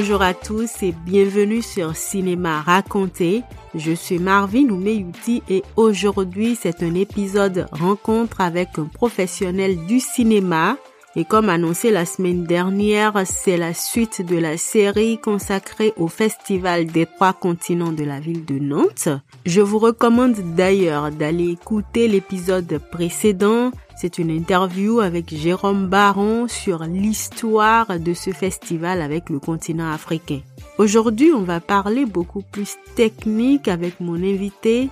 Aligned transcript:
Bonjour 0.00 0.22
à 0.22 0.32
tous 0.32 0.84
et 0.84 0.92
bienvenue 0.92 1.60
sur 1.60 1.96
Cinéma 1.96 2.60
Raconté. 2.60 3.42
Je 3.74 3.90
suis 3.90 4.20
Marvin 4.20 4.68
Oumeyouti 4.68 5.42
et 5.48 5.64
aujourd'hui 5.74 6.54
c'est 6.54 6.84
un 6.84 6.94
épisode 6.94 7.66
rencontre 7.72 8.40
avec 8.40 8.78
un 8.78 8.84
professionnel 8.84 9.86
du 9.86 9.98
cinéma. 9.98 10.76
Et 11.18 11.24
comme 11.24 11.48
annoncé 11.48 11.90
la 11.90 12.06
semaine 12.06 12.44
dernière, 12.44 13.24
c'est 13.26 13.56
la 13.56 13.74
suite 13.74 14.24
de 14.24 14.36
la 14.36 14.56
série 14.56 15.18
consacrée 15.18 15.92
au 15.96 16.06
Festival 16.06 16.86
des 16.86 17.06
trois 17.06 17.32
continents 17.32 17.90
de 17.90 18.04
la 18.04 18.20
ville 18.20 18.44
de 18.44 18.60
Nantes. 18.60 19.08
Je 19.44 19.60
vous 19.60 19.80
recommande 19.80 20.36
d'ailleurs 20.54 21.10
d'aller 21.10 21.50
écouter 21.50 22.06
l'épisode 22.06 22.80
précédent 22.92 23.72
c'est 24.00 24.18
une 24.18 24.30
interview 24.30 25.00
avec 25.00 25.34
Jérôme 25.34 25.88
Baron 25.88 26.46
sur 26.46 26.84
l'histoire 26.84 27.98
de 27.98 28.14
ce 28.14 28.30
festival 28.30 29.02
avec 29.02 29.28
le 29.28 29.40
continent 29.40 29.90
africain. 29.90 30.38
Aujourd'hui, 30.78 31.32
on 31.34 31.42
va 31.42 31.58
parler 31.58 32.06
beaucoup 32.06 32.42
plus 32.42 32.76
technique 32.94 33.66
avec 33.66 33.98
mon 33.98 34.14
invité 34.14 34.88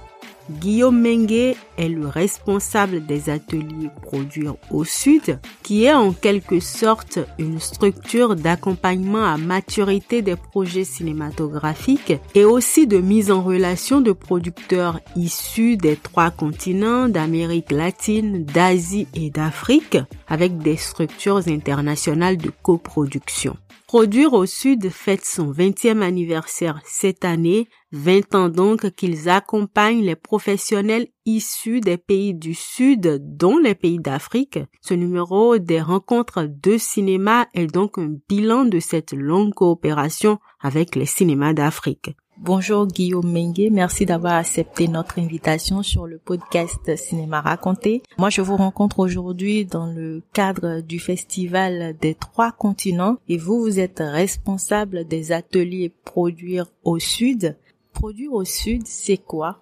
Guillaume 0.51 1.01
Mengue 1.01 1.57
est 1.77 1.89
le 1.89 2.07
responsable 2.07 3.05
des 3.05 3.31
ateliers 3.31 3.91
Produire 4.03 4.55
au 4.71 4.85
Sud, 4.85 5.41
qui 5.63 5.85
est 5.85 5.93
en 5.93 6.13
quelque 6.13 6.61
sorte 6.61 7.19
une 7.39 7.59
structure 7.59 8.37
d'accompagnement 8.37 9.25
à 9.25 9.39
maturité 9.39 10.23
des 10.23 10.37
projets 10.37 10.85
cinématographiques 10.85 12.15
et 12.35 12.45
aussi 12.45 12.87
de 12.87 12.99
mise 12.99 13.31
en 13.33 13.43
relation 13.43 14.01
de 14.01 14.13
producteurs 14.13 15.01
issus 15.17 15.77
des 15.77 15.97
trois 15.97 16.31
continents 16.31 17.09
d'Amérique 17.09 17.73
latine, 17.73 18.45
d'Asie 18.45 19.09
et 19.15 19.31
d'Afrique 19.31 19.99
avec 20.29 20.59
des 20.59 20.77
structures 20.77 21.49
internationales 21.49 22.37
de 22.37 22.53
coproduction. 22.63 23.57
Produire 23.87 24.33
au 24.33 24.47
Sud 24.47 24.91
fête 24.91 25.25
son 25.25 25.53
20e 25.53 26.03
anniversaire 26.03 26.81
cette 26.85 27.25
année, 27.25 27.69
20 27.93 28.35
ans 28.35 28.49
donc 28.49 28.91
qu'ils 28.91 29.29
accompagnent 29.29 30.03
les 30.03 30.17
professionnels 30.17 31.07
issus 31.25 31.81
des 31.81 31.97
pays 31.97 32.35
du 32.35 32.53
Sud, 32.53 33.21
dont 33.23 33.59
les 33.59 33.77
pays 33.77 34.01
d'Afrique. 34.01 34.59
Ce 34.81 34.93
numéro 34.93 35.59
des 35.59 35.81
rencontres 35.81 36.49
de 36.49 36.79
cinéma 36.79 37.47
est 37.55 37.69
donc 37.69 37.97
un 37.97 38.17
bilan 38.29 38.65
de 38.65 38.81
cette 38.81 39.13
longue 39.13 39.55
coopération 39.55 40.41
avec 40.61 40.97
les 40.97 41.07
cinémas 41.07 41.53
d'Afrique. 41.53 42.11
Bonjour 42.39 42.87
Guillaume 42.87 43.33
Mengue, 43.33 43.71
merci 43.73 44.05
d'avoir 44.05 44.35
accepté 44.35 44.89
notre 44.89 45.19
invitation 45.19 45.83
sur 45.83 46.07
le 46.07 46.19
podcast 46.19 46.95
Cinéma 46.95 47.41
Raconté. 47.41 48.03
Moi, 48.19 48.29
je 48.29 48.43
vous 48.43 48.57
rencontre 48.57 48.99
aujourd'hui 48.99 49.65
dans 49.65 49.87
le 49.87 50.23
cadre 50.35 50.83
du 50.83 50.99
festival 50.99 51.97
des 51.99 52.15
trois 52.15 52.53
continents 52.53 53.17
et 53.31 53.39
vous, 53.39 53.63
vous 53.63 53.81
êtes 53.81 54.01
responsable 54.01 55.07
des 55.07 55.33
ateliers 55.33 55.91
Produire 56.05 56.67
au 56.85 56.99
Sud. 56.99 57.57
Produire 57.95 58.35
au 58.35 58.45
Sud, 58.45 58.83
c'est 58.87 59.17
quoi? 59.17 59.59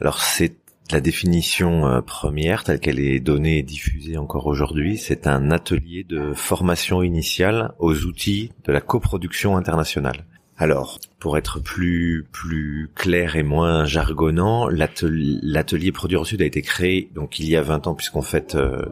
Alors, 0.00 0.20
c'est 0.20 0.54
la 0.92 1.00
définition 1.00 1.88
euh, 1.88 2.00
première, 2.02 2.62
telle 2.62 2.78
qu'elle 2.78 3.00
est 3.00 3.20
donnée 3.20 3.58
et 3.58 3.62
diffusée 3.64 4.16
encore 4.16 4.46
aujourd'hui, 4.46 4.96
c'est 4.96 5.26
un 5.26 5.50
atelier 5.50 6.04
de 6.04 6.34
formation 6.34 7.02
initiale 7.02 7.74
aux 7.80 8.04
outils 8.04 8.52
de 8.64 8.72
la 8.72 8.80
coproduction 8.80 9.56
internationale. 9.56 10.24
Alors, 10.60 10.98
pour 11.18 11.38
être 11.38 11.58
plus 11.58 12.28
plus 12.30 12.90
clair 12.94 13.34
et 13.34 13.42
moins 13.42 13.86
jargonnant, 13.86 14.68
l'atelier 14.68 15.90
Produire 15.90 16.20
au 16.20 16.24
Sud 16.26 16.42
a 16.42 16.44
été 16.44 16.60
créé 16.60 17.10
donc 17.14 17.40
il 17.40 17.48
y 17.48 17.56
a 17.56 17.62
20 17.62 17.86
ans 17.86 17.94
puisqu'on 17.94 18.20
fête 18.20 18.56
euh, 18.56 18.84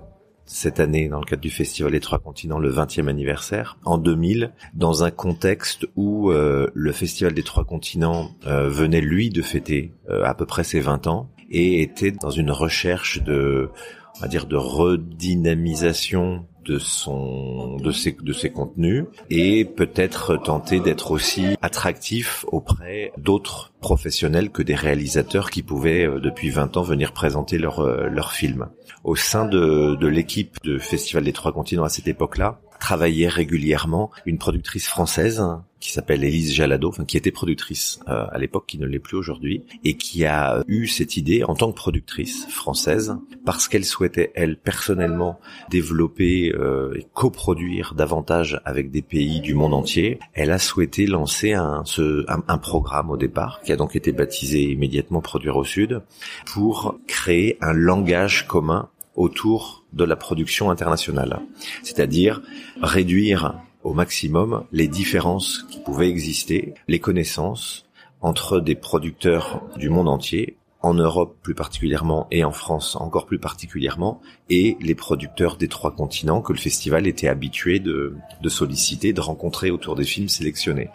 cette 0.46 0.80
année 0.80 1.10
dans 1.10 1.20
le 1.20 1.26
cadre 1.26 1.42
du 1.42 1.50
Festival 1.50 1.92
des 1.92 2.00
Trois 2.00 2.20
Continents 2.20 2.58
le 2.58 2.72
20e 2.72 3.06
anniversaire 3.06 3.76
en 3.84 3.98
2000 3.98 4.54
dans 4.72 5.04
un 5.04 5.10
contexte 5.10 5.86
où 5.94 6.30
euh, 6.30 6.70
le 6.72 6.92
Festival 6.92 7.34
des 7.34 7.42
Trois 7.42 7.64
Continents 7.64 8.30
euh, 8.46 8.70
venait 8.70 9.02
lui 9.02 9.28
de 9.28 9.42
fêter 9.42 9.92
à 10.08 10.32
peu 10.32 10.46
près 10.46 10.64
ses 10.64 10.80
20 10.80 11.06
ans 11.06 11.28
et 11.50 11.82
était 11.82 12.12
dans 12.12 12.30
une 12.30 12.50
recherche 12.50 13.22
de 13.22 13.68
on 14.16 14.20
va 14.20 14.28
dire 14.28 14.46
de 14.46 14.56
redynamisation 14.56 16.46
de 16.68 16.78
son 16.78 17.76
de 17.76 17.90
ses 17.90 18.12
de 18.12 18.32
ses 18.32 18.50
contenus 18.50 19.04
et 19.30 19.64
peut-être 19.64 20.36
tenter 20.36 20.80
d'être 20.80 21.10
aussi 21.10 21.56
attractif 21.62 22.44
auprès 22.48 23.12
d'autres 23.18 23.72
professionnels 23.80 24.50
que 24.50 24.62
des 24.62 24.74
réalisateurs 24.74 25.50
qui 25.50 25.62
pouvaient 25.62 26.06
euh, 26.06 26.20
depuis 26.20 26.50
20 26.50 26.76
ans 26.76 26.82
venir 26.82 27.12
présenter 27.12 27.58
leurs 27.58 27.86
leur 28.10 28.32
films. 28.32 28.68
Au 29.04 29.16
sein 29.16 29.46
de, 29.46 29.94
de 29.94 30.06
l'équipe 30.06 30.56
de 30.64 30.78
Festival 30.78 31.24
des 31.24 31.32
Trois 31.32 31.52
Continents 31.52 31.84
à 31.84 31.88
cette 31.88 32.08
époque-là, 32.08 32.60
travaillait 32.78 33.28
régulièrement 33.28 34.10
une 34.26 34.38
productrice 34.38 34.86
française 34.86 35.42
qui 35.80 35.92
s'appelle 35.92 36.24
Élise 36.24 36.52
Jalado, 36.52 36.88
enfin 36.88 37.04
qui 37.04 37.16
était 37.16 37.30
productrice 37.30 38.00
euh, 38.08 38.26
à 38.30 38.38
l'époque, 38.38 38.64
qui 38.66 38.78
ne 38.78 38.86
l'est 38.86 38.98
plus 38.98 39.16
aujourd'hui, 39.16 39.64
et 39.84 39.96
qui 39.96 40.24
a 40.24 40.62
eu 40.66 40.86
cette 40.86 41.16
idée 41.16 41.44
en 41.44 41.54
tant 41.54 41.70
que 41.70 41.76
productrice 41.76 42.46
française 42.48 43.16
parce 43.44 43.68
qu'elle 43.68 43.84
souhaitait 43.84 44.32
elle 44.34 44.56
personnellement 44.56 45.40
développer 45.70 46.52
euh, 46.54 46.94
et 46.98 47.06
coproduire 47.14 47.94
davantage 47.94 48.60
avec 48.64 48.90
des 48.90 49.02
pays 49.02 49.40
du 49.40 49.54
monde 49.54 49.74
entier. 49.74 50.18
Elle 50.34 50.50
a 50.50 50.58
souhaité 50.58 51.06
lancer 51.06 51.52
un, 51.52 51.82
ce, 51.84 52.24
un 52.28 52.58
programme 52.58 53.10
au 53.10 53.16
départ 53.16 53.60
qui 53.62 53.72
a 53.72 53.76
donc 53.76 53.96
été 53.96 54.12
baptisé 54.12 54.62
immédiatement 54.62 55.18
Produire 55.20 55.56
au 55.56 55.64
Sud 55.64 56.02
pour 56.46 56.98
créer 57.06 57.58
un 57.60 57.72
langage 57.72 58.46
commun 58.46 58.88
autour 59.14 59.84
de 59.92 60.04
la 60.04 60.16
production 60.16 60.70
internationale, 60.70 61.40
c'est-à-dire 61.82 62.40
réduire 62.80 63.60
au 63.88 63.94
maximum 63.94 64.64
les 64.70 64.86
différences 64.86 65.64
qui 65.70 65.80
pouvaient 65.80 66.10
exister, 66.10 66.74
les 66.88 66.98
connaissances 66.98 67.86
entre 68.20 68.60
des 68.60 68.74
producteurs 68.74 69.62
du 69.76 69.88
monde 69.88 70.08
entier, 70.08 70.58
en 70.80 70.94
Europe 70.94 71.36
plus 71.42 71.54
particulièrement 71.54 72.28
et 72.30 72.44
en 72.44 72.52
France 72.52 72.96
encore 72.96 73.26
plus 73.26 73.38
particulièrement, 73.38 74.20
et 74.50 74.76
les 74.80 74.94
producteurs 74.94 75.56
des 75.56 75.68
trois 75.68 75.90
continents 75.90 76.42
que 76.42 76.52
le 76.52 76.58
festival 76.58 77.06
était 77.06 77.28
habitué 77.28 77.80
de, 77.80 78.14
solliciter, 78.46 79.12
de 79.14 79.20
rencontrer 79.22 79.70
autour 79.70 79.96
des 79.96 80.04
films 80.04 80.28
sélectionnés. 80.28 80.90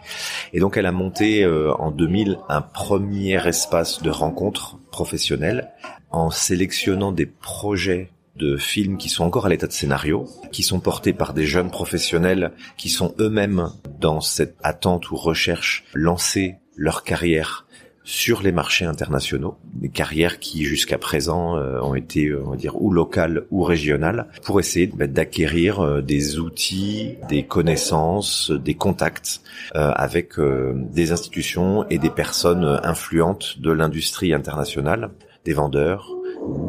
Et 0.52 0.60
donc 0.60 0.76
elle 0.76 0.86
a 0.86 0.92
monté 0.92 1.44
euh, 1.44 1.74
en 1.74 1.90
2000 1.90 2.38
un 2.48 2.62
premier 2.62 3.44
espace 3.46 4.02
de 4.02 4.10
rencontre 4.10 4.78
professionnelle 4.92 5.70
en 6.10 6.30
sélectionnant 6.30 7.10
des 7.10 7.26
projets 7.26 8.10
de 8.36 8.56
films 8.56 8.98
qui 8.98 9.08
sont 9.08 9.24
encore 9.24 9.46
à 9.46 9.48
l'état 9.48 9.66
de 9.66 9.72
scénario, 9.72 10.26
qui 10.52 10.62
sont 10.62 10.80
portés 10.80 11.12
par 11.12 11.34
des 11.34 11.46
jeunes 11.46 11.70
professionnels 11.70 12.52
qui 12.76 12.88
sont 12.88 13.14
eux-mêmes 13.18 13.70
dans 14.00 14.20
cette 14.20 14.56
attente 14.62 15.10
ou 15.10 15.16
recherche 15.16 15.84
lancer 15.94 16.56
leur 16.76 17.04
carrière 17.04 17.64
sur 18.04 18.42
les 18.42 18.52
marchés 18.52 18.84
internationaux, 18.84 19.56
des 19.72 19.88
carrières 19.88 20.38
qui 20.38 20.64
jusqu'à 20.64 20.98
présent 20.98 21.56
euh, 21.56 21.80
ont 21.80 21.94
été, 21.94 22.26
euh, 22.26 22.42
on 22.44 22.50
va 22.50 22.56
dire, 22.56 22.80
ou 22.80 22.92
locales 22.92 23.46
ou 23.50 23.62
régionales, 23.62 24.28
pour 24.42 24.60
essayer 24.60 24.86
bah, 24.86 25.06
d'acquérir 25.06 25.80
euh, 25.80 26.02
des 26.02 26.38
outils, 26.38 27.16
des 27.30 27.44
connaissances, 27.44 28.50
des 28.50 28.74
contacts 28.74 29.40
avec 29.74 30.34
des 30.38 31.12
institutions 31.12 31.88
et 31.88 31.98
des 31.98 32.10
personnes 32.10 32.80
influentes 32.82 33.58
de 33.60 33.72
l'industrie 33.72 34.34
internationale, 34.34 35.10
des 35.44 35.54
vendeurs, 35.54 36.10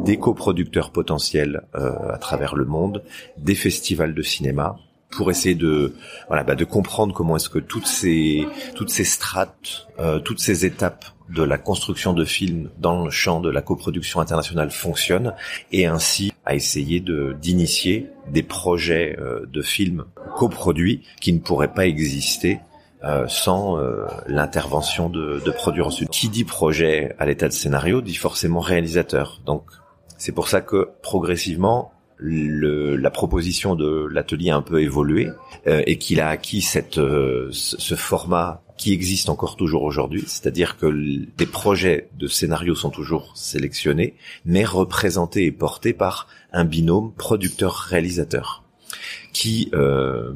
des 0.04 0.18
coproducteurs 0.18 0.90
potentiels 0.90 1.62
euh, 1.74 2.12
à 2.12 2.18
travers 2.18 2.54
le 2.54 2.64
monde, 2.64 3.02
des 3.38 3.54
festivals 3.54 4.14
de 4.14 4.22
cinéma, 4.22 4.76
pour 5.10 5.30
essayer 5.30 5.54
de 5.54 5.94
voilà 6.28 6.44
bah, 6.44 6.54
de 6.54 6.64
comprendre 6.64 7.14
comment 7.14 7.36
est-ce 7.36 7.48
que 7.48 7.58
toutes 7.58 7.86
ces 7.86 8.46
toutes 8.74 8.90
ces 8.90 9.04
strates, 9.04 9.88
euh, 9.98 10.18
toutes 10.18 10.40
ces 10.40 10.66
étapes 10.66 11.06
de 11.28 11.42
la 11.42 11.58
construction 11.58 12.12
de 12.12 12.24
films 12.24 12.70
dans 12.78 13.04
le 13.04 13.10
champ 13.10 13.40
de 13.40 13.50
la 13.50 13.62
coproduction 13.62 14.20
internationale 14.20 14.70
fonctionnent 14.70 15.34
et 15.72 15.86
ainsi 15.86 16.32
à 16.44 16.54
essayer 16.54 17.00
de 17.00 17.36
d'initier 17.40 18.10
des 18.30 18.42
projets 18.42 19.16
euh, 19.18 19.46
de 19.46 19.62
films 19.62 20.04
coproduits 20.36 21.02
qui 21.20 21.32
ne 21.32 21.38
pourraient 21.38 21.72
pas 21.72 21.86
exister 21.86 22.60
euh, 23.06 23.26
sans 23.28 23.78
euh, 23.78 24.04
l'intervention 24.26 25.08
de, 25.08 25.40
de 25.44 25.50
produire 25.50 25.86
ensuite. 25.86 26.10
Qui 26.10 26.28
dit 26.28 26.44
projet 26.44 27.14
à 27.18 27.26
l'état 27.26 27.48
de 27.48 27.52
scénario 27.52 28.00
dit 28.00 28.14
forcément 28.14 28.60
réalisateur. 28.60 29.40
Donc 29.46 29.64
c'est 30.18 30.32
pour 30.32 30.48
ça 30.48 30.60
que 30.60 30.90
progressivement 31.02 31.92
le, 32.18 32.96
la 32.96 33.10
proposition 33.10 33.74
de 33.74 34.06
l'atelier 34.10 34.50
a 34.50 34.56
un 34.56 34.62
peu 34.62 34.82
évolué 34.82 35.28
euh, 35.66 35.82
et 35.86 35.98
qu'il 35.98 36.20
a 36.20 36.28
acquis 36.28 36.62
cette, 36.62 36.98
ce 37.50 37.94
format 37.94 38.62
qui 38.76 38.92
existe 38.92 39.28
encore 39.28 39.56
toujours 39.56 39.82
aujourd'hui, 39.82 40.24
c'est-à-dire 40.26 40.76
que 40.76 40.86
des 41.36 41.46
projets 41.46 42.10
de 42.18 42.26
scénario 42.26 42.74
sont 42.74 42.90
toujours 42.90 43.32
sélectionnés, 43.34 44.14
mais 44.44 44.64
représentés 44.64 45.46
et 45.46 45.52
portés 45.52 45.92
par 45.92 46.28
un 46.52 46.64
binôme 46.64 47.12
producteur-réalisateur, 47.14 48.64
qui, 49.32 49.70
euh, 49.72 50.32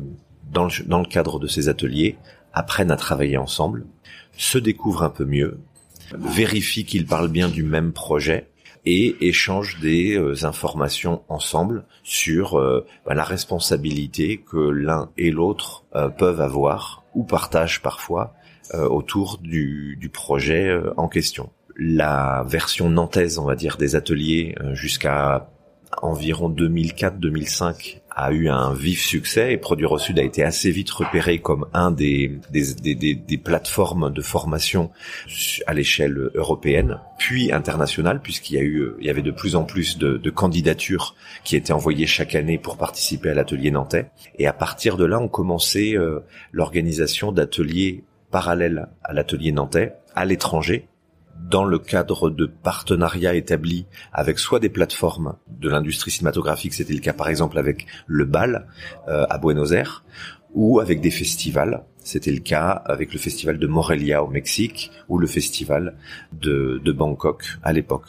dans, 0.50 0.64
le, 0.64 0.70
dans 0.87 1.00
le 1.00 1.06
cadre 1.06 1.38
de 1.38 1.46
ces 1.46 1.69
ateliers, 1.69 2.16
apprennent 2.52 2.91
à 2.91 2.97
travailler 2.97 3.37
ensemble, 3.37 3.87
se 4.37 4.58
découvrent 4.58 5.02
un 5.02 5.11
peu 5.11 5.25
mieux, 5.25 5.61
vérifient 6.12 6.85
qu'ils 6.85 7.06
parlent 7.06 7.29
bien 7.29 7.49
du 7.49 7.62
même 7.62 7.93
projet 7.93 8.50
et 8.87 9.17
échangent 9.20 9.79
des 9.81 10.17
euh, 10.17 10.44
informations 10.44 11.23
ensemble 11.29 11.85
sur 12.02 12.58
euh, 12.58 12.87
bah, 13.06 13.14
la 13.14 13.25
responsabilité 13.25 14.38
que 14.38 14.56
l'un 14.56 15.11
et 15.19 15.31
l'autre 15.31 15.85
euh, 15.94 16.08
peuvent 16.08 16.41
avoir 16.41 17.05
ou 17.14 17.25
partage 17.25 17.82
parfois 17.82 18.35
autour 18.73 19.38
du, 19.38 19.97
du 20.00 20.11
projet 20.11 20.73
en 20.97 21.08
question. 21.08 21.50
La 21.76 22.44
version 22.47 22.88
nantaise, 22.88 23.41
on 23.41 23.44
va 23.44 23.56
dire, 23.56 23.76
des 23.76 23.97
ateliers 23.97 24.55
jusqu'à 24.75 25.50
environ 26.02 26.49
2004-2005 26.49 28.00
a 28.11 28.33
eu 28.33 28.49
un 28.49 28.73
vif 28.75 29.03
succès 29.05 29.53
et 29.53 29.57
Produire 29.57 29.93
au 29.93 29.99
Sud 29.99 30.19
a 30.19 30.23
été 30.23 30.43
assez 30.43 30.71
vite 30.71 30.91
repéré 30.91 31.39
comme 31.39 31.67
un 31.73 31.91
des, 31.91 32.39
des, 32.51 32.75
des, 32.75 33.15
des, 33.15 33.39
plateformes 33.39 34.12
de 34.12 34.23
formation 34.23 34.91
à 35.67 35.75
l'échelle 35.75 36.31
européenne, 36.35 36.99
puis 37.19 37.53
internationale, 37.53 38.21
puisqu'il 38.21 38.55
y 38.55 38.59
a 38.59 38.62
eu, 38.62 38.93
il 39.01 39.07
y 39.07 39.11
avait 39.11 39.23
de 39.23 39.31
plus 39.31 39.57
en 39.57 39.65
plus 39.65 39.99
de, 39.99 40.17
de 40.17 40.31
candidatures 40.31 41.15
qui 41.45 41.57
étaient 41.57 41.73
envoyées 41.73 42.07
chaque 42.07 42.35
année 42.35 42.59
pour 42.59 42.77
participer 42.77 43.31
à 43.31 43.35
l'atelier 43.35 43.71
nantais. 43.71 44.11
Et 44.39 44.47
à 44.47 44.53
partir 44.53 44.97
de 44.97 45.05
là, 45.05 45.21
on 45.21 45.29
commençait 45.29 45.97
euh, 45.97 46.21
l'organisation 46.53 47.33
d'ateliers 47.33 48.05
parallèles 48.31 48.89
à 49.03 49.12
l'atelier 49.12 49.53
nantais 49.53 49.95
à 50.15 50.25
l'étranger 50.25 50.89
dans 51.48 51.64
le 51.64 51.78
cadre 51.78 52.31
de 52.31 52.46
partenariats 52.46 53.34
établis 53.34 53.87
avec 54.12 54.38
soit 54.38 54.60
des 54.60 54.69
plateformes 54.69 55.37
de 55.48 55.69
l'industrie 55.69 56.10
cinématographique, 56.10 56.75
c'était 56.75 56.94
le 56.94 57.00
cas 57.00 57.12
par 57.12 57.28
exemple 57.28 57.58
avec 57.58 57.87
le 58.06 58.25
BAL 58.25 58.66
euh, 59.08 59.26
à 59.28 59.38
Buenos 59.38 59.72
Aires, 59.72 60.04
ou 60.54 60.81
avec 60.81 61.00
des 61.00 61.10
festivals. 61.10 61.84
C'était 62.02 62.32
le 62.32 62.41
cas 62.41 62.70
avec 62.70 63.12
le 63.12 63.19
festival 63.19 63.58
de 63.58 63.67
Morelia 63.67 64.23
au 64.23 64.29
Mexique 64.29 64.91
ou 65.08 65.19
le 65.19 65.26
festival 65.26 65.94
de, 66.32 66.81
de 66.85 66.93
Bangkok 66.93 67.44
à 67.62 67.73
l'époque. 67.73 68.06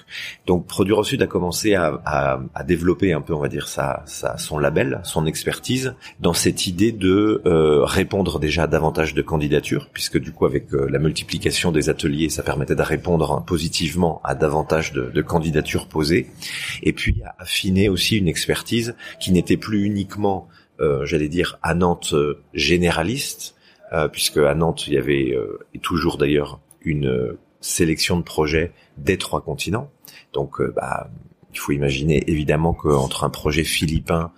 Donc 0.48 0.68
Produire 0.68 1.00
au 1.00 1.04
Sud 1.04 1.22
a 1.22 1.28
commencé 1.28 1.76
à, 1.76 2.02
à, 2.06 2.40
à, 2.56 2.64
développer 2.64 3.14
un 3.14 3.22
peu, 3.22 3.34
on 3.34 3.40
va 3.40 3.50
dire, 3.50 3.68
sa, 3.68 4.04
sa, 4.06 4.38
son 4.38 4.58
label, 4.58 5.02
son 5.04 5.26
expertise 5.26 5.96
dans 6.20 6.34
cette 6.34 6.68
idée 6.68 6.92
de 6.92 7.42
euh, 7.46 7.84
répondre 7.84 8.40
déjà 8.40 8.64
à 8.64 8.68
davantage 8.68 9.14
de 9.14 9.22
candidatures, 9.22 9.90
puisque 9.92 10.18
du 10.18 10.32
coup 10.32 10.46
avec 10.46 10.74
euh, 10.74 10.88
la 10.90 11.00
multiplication 11.00 11.72
des 11.72 11.90
ateliers, 11.90 12.30
ça 12.30 12.44
permettait 12.44 12.76
de 12.76 12.82
répondre 12.82 13.44
positivement 13.46 14.22
à 14.24 14.36
davantage 14.36 14.94
de, 14.94 15.12
de 15.14 15.22
candidatures 15.22 15.88
posées, 15.88 16.28
et 16.84 16.94
puis 16.94 17.22
à 17.26 17.36
affiner 17.40 17.90
aussi 17.90 18.18
une 18.18 18.28
expertise 18.28 18.96
qui 19.20 19.32
n'était 19.32 19.58
plus 19.58 19.84
uniquement 19.84 20.48
euh, 20.82 21.06
j'allais 21.06 21.30
dire 21.30 21.60
à 21.62 21.76
Nantes 21.76 22.14
euh, 22.14 22.42
généraliste, 22.54 23.56
puisque 24.12 24.38
à 24.38 24.54
Nantes 24.54 24.88
il 24.88 24.94
y 24.94 24.98
avait 24.98 25.38
et 25.74 25.80
toujours 25.80 26.18
d'ailleurs 26.18 26.60
une 26.82 27.36
sélection 27.60 28.18
de 28.18 28.24
projets 28.24 28.72
des 28.98 29.18
trois 29.18 29.42
continents. 29.42 29.92
Donc 30.34 30.62
bah, 30.74 31.10
il 31.54 31.60
faut 31.60 31.74
imaginer 31.74 32.24
évidemment 32.30 32.74
qu'entre 32.74 33.24
un 33.24 33.30
projet 33.30 33.64
philippin, 33.64 34.32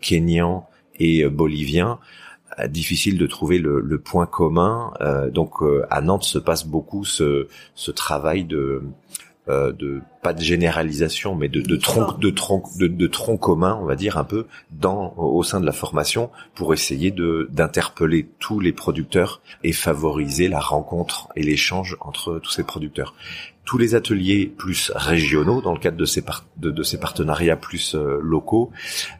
kényan 0.00 0.66
et 0.98 1.26
bolivien, 1.28 1.98
difficile 2.68 3.18
de 3.18 3.26
trouver 3.26 3.58
le, 3.58 3.80
le 3.80 3.98
point 3.98 4.26
commun. 4.26 4.92
donc 5.32 5.56
à 5.90 6.00
Nantes 6.00 6.24
se 6.24 6.38
passe 6.38 6.66
beaucoup 6.66 7.04
ce, 7.04 7.48
ce 7.74 7.90
travail 7.90 8.44
de 8.44 8.82
euh, 9.48 9.72
de 9.72 10.02
pas 10.22 10.32
de 10.32 10.42
généralisation, 10.42 11.34
mais 11.34 11.48
de, 11.48 11.60
de 11.60 11.76
tronc, 11.76 12.18
de 12.18 12.30
tronc, 12.30 12.64
de, 12.78 12.86
de 12.86 13.06
tronc 13.06 13.38
commun, 13.38 13.78
on 13.80 13.86
va 13.86 13.96
dire 13.96 14.18
un 14.18 14.24
peu 14.24 14.46
dans 14.70 15.14
au 15.16 15.42
sein 15.42 15.60
de 15.60 15.66
la 15.66 15.72
formation 15.72 16.30
pour 16.54 16.74
essayer 16.74 17.10
de 17.10 17.48
d'interpeller 17.50 18.28
tous 18.38 18.60
les 18.60 18.72
producteurs 18.72 19.40
et 19.64 19.72
favoriser 19.72 20.48
la 20.48 20.60
rencontre 20.60 21.28
et 21.36 21.42
l'échange 21.42 21.96
entre 22.00 22.40
tous 22.40 22.50
ces 22.50 22.64
producteurs. 22.64 23.14
Tous 23.64 23.78
les 23.78 23.94
ateliers 23.94 24.46
plus 24.46 24.90
régionaux, 24.94 25.60
dans 25.60 25.72
le 25.72 25.78
cadre 25.78 25.96
de 25.96 26.04
ces 26.04 26.24
de, 26.56 26.70
de, 26.70 26.82
ces 26.82 26.98
partenariats 26.98 27.56
plus 27.56 27.94
euh, 27.94 28.18
locaux, 28.22 28.70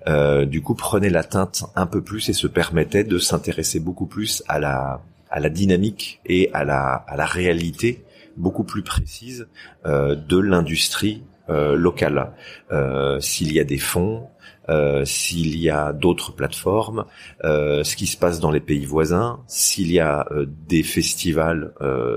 euh, 0.09 0.47
du 0.47 0.63
coup 0.63 0.75
prenaient 0.75 1.11
la 1.11 1.25
teinte 1.25 1.65
un 1.77 1.87
peu 1.87 2.03
plus 2.03 2.29
et 2.29 2.33
se 2.33 2.47
permettaient 2.47 3.05
de 3.05 3.19
s'intéresser 3.19 3.79
beaucoup 3.79 4.07
plus 4.07 4.43
à 4.49 4.59
la 4.59 5.01
à 5.31 5.41
la 5.41 5.51
dynamique 5.51 6.21
et 6.27 6.51
à 6.55 6.65
la 6.65 6.93
à 6.95 7.17
la 7.17 7.27
réalité 7.27 8.05
beaucoup 8.39 8.65
plus 8.65 8.83
précise 8.83 9.49
euh, 9.85 10.15
de 10.15 10.39
l'industrie 10.39 11.25
euh, 11.51 11.75
locale. 11.75 12.33
Euh, 12.73 13.21
s'il 13.21 13.53
y 13.53 13.61
a 13.61 13.65
des 13.65 13.79
fonds, 13.79 14.27
s'il 15.05 15.57
y 15.59 15.71
a 15.71 15.95
d'autres 15.95 16.35
plateformes, 16.35 17.07
ce 17.43 17.97
qui 17.97 18.07
se 18.07 18.19
passe 18.19 18.39
dans 18.39 18.51
les 18.51 18.61
pays 18.61 18.85
voisins, 18.85 19.41
s'il 19.47 19.91
y 19.91 19.99
a 19.99 20.29
des 20.69 20.83
festivals 20.83 21.73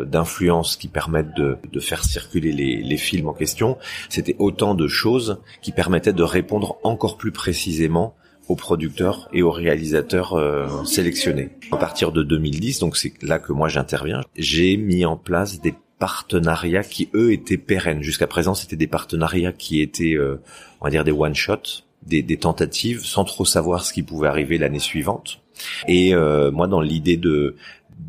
d'influence 0.06 0.76
qui 0.76 0.90
permettent 0.90 1.34
de, 1.38 1.58
de 1.72 1.80
faire 1.80 2.04
circuler 2.04 2.52
les, 2.52 2.84
les, 2.84 2.98
films 2.98 3.30
en 3.30 3.34
question, 3.34 3.78
c'était 4.10 4.36
autant 4.38 4.76
de 4.76 4.90
choses 4.90 5.40
qui 5.62 5.72
permettaient 5.72 6.12
de 6.12 6.24
répondre 6.24 6.78
encore 6.84 7.16
plus 7.18 7.32
précisément 7.32 8.18
aux 8.50 8.58
producteurs 8.58 9.30
et 9.32 9.44
aux 9.44 9.52
réalisateurs 9.52 10.38
sélectionnés. 10.86 11.52
À 11.72 11.78
partir 11.78 12.12
de 12.12 12.22
2010, 12.22 12.80
donc 12.80 12.98
c'est 12.98 13.14
là 13.24 13.40
que 13.40 13.54
moi 13.54 13.70
j'interviens, 13.70 14.24
j'ai 14.36 14.76
mis 14.76 15.06
en 15.06 15.16
place 15.16 15.62
des 15.62 15.74
partenariats 16.02 16.84
qui 16.84 17.10
eux 17.14 17.32
étaient 17.32 17.60
pérennes. 17.60 18.02
Jusqu'à 18.02 18.26
présent, 18.26 18.56
c'était 18.56 18.76
des 18.76 18.88
partenariats 18.88 19.54
qui 19.54 19.82
étaient, 19.82 20.16
euh, 20.16 20.42
on 20.82 20.86
va 20.86 20.90
dire, 20.90 21.04
des 21.04 21.12
one 21.12 21.36
shot, 21.36 21.62
des, 22.02 22.24
des, 22.24 22.38
tentatives, 22.38 23.06
sans 23.06 23.24
trop 23.24 23.46
savoir 23.46 23.86
ce 23.86 23.94
qui 23.94 24.02
pouvait 24.02 24.28
arriver 24.28 24.58
l'année 24.58 24.80
suivante. 24.80 25.42
Et 25.88 26.16
euh, 26.16 26.50
moi, 26.50 26.66
dans 26.66 26.82
l'idée 26.82 27.18
de 27.18 27.56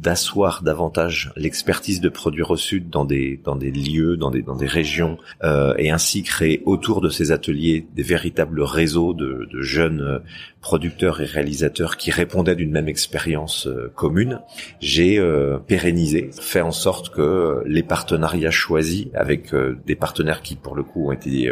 d'asseoir 0.00 0.62
davantage 0.62 1.32
l'expertise 1.36 2.00
de 2.00 2.08
produire 2.08 2.50
au 2.50 2.56
sud 2.56 2.90
dans 2.90 3.04
des 3.04 3.40
dans 3.44 3.56
des 3.56 3.70
lieux, 3.70 4.16
dans 4.16 4.30
des 4.30 4.42
dans 4.42 4.56
des 4.56 4.66
régions, 4.66 5.18
euh, 5.44 5.74
et 5.78 5.90
ainsi 5.90 6.22
créer 6.22 6.62
autour 6.64 7.00
de 7.00 7.08
ces 7.08 7.30
ateliers 7.30 7.86
des 7.94 8.02
véritables 8.02 8.62
réseaux 8.62 9.12
de, 9.12 9.48
de 9.52 9.62
jeunes 9.62 10.00
euh, 10.00 10.18
producteurs 10.60 11.20
et 11.20 11.24
réalisateurs 11.24 11.96
qui 11.96 12.10
répondaient 12.10 12.56
d'une 12.56 12.70
même 12.70 12.88
expérience 12.88 13.66
euh, 13.66 13.92
commune. 13.94 14.40
J'ai 14.80 15.20
pérennisé, 15.66 16.30
fait 16.32 16.60
en 16.60 16.70
sorte 16.70 17.10
que 17.10 17.62
les 17.66 17.82
partenariats 17.82 18.50
choisis 18.50 19.06
avec 19.14 19.54
des 19.86 19.96
partenaires 19.96 20.42
qui 20.42 20.56
pour 20.56 20.74
le 20.74 20.82
coup 20.82 21.08
ont 21.08 21.12
été 21.12 21.50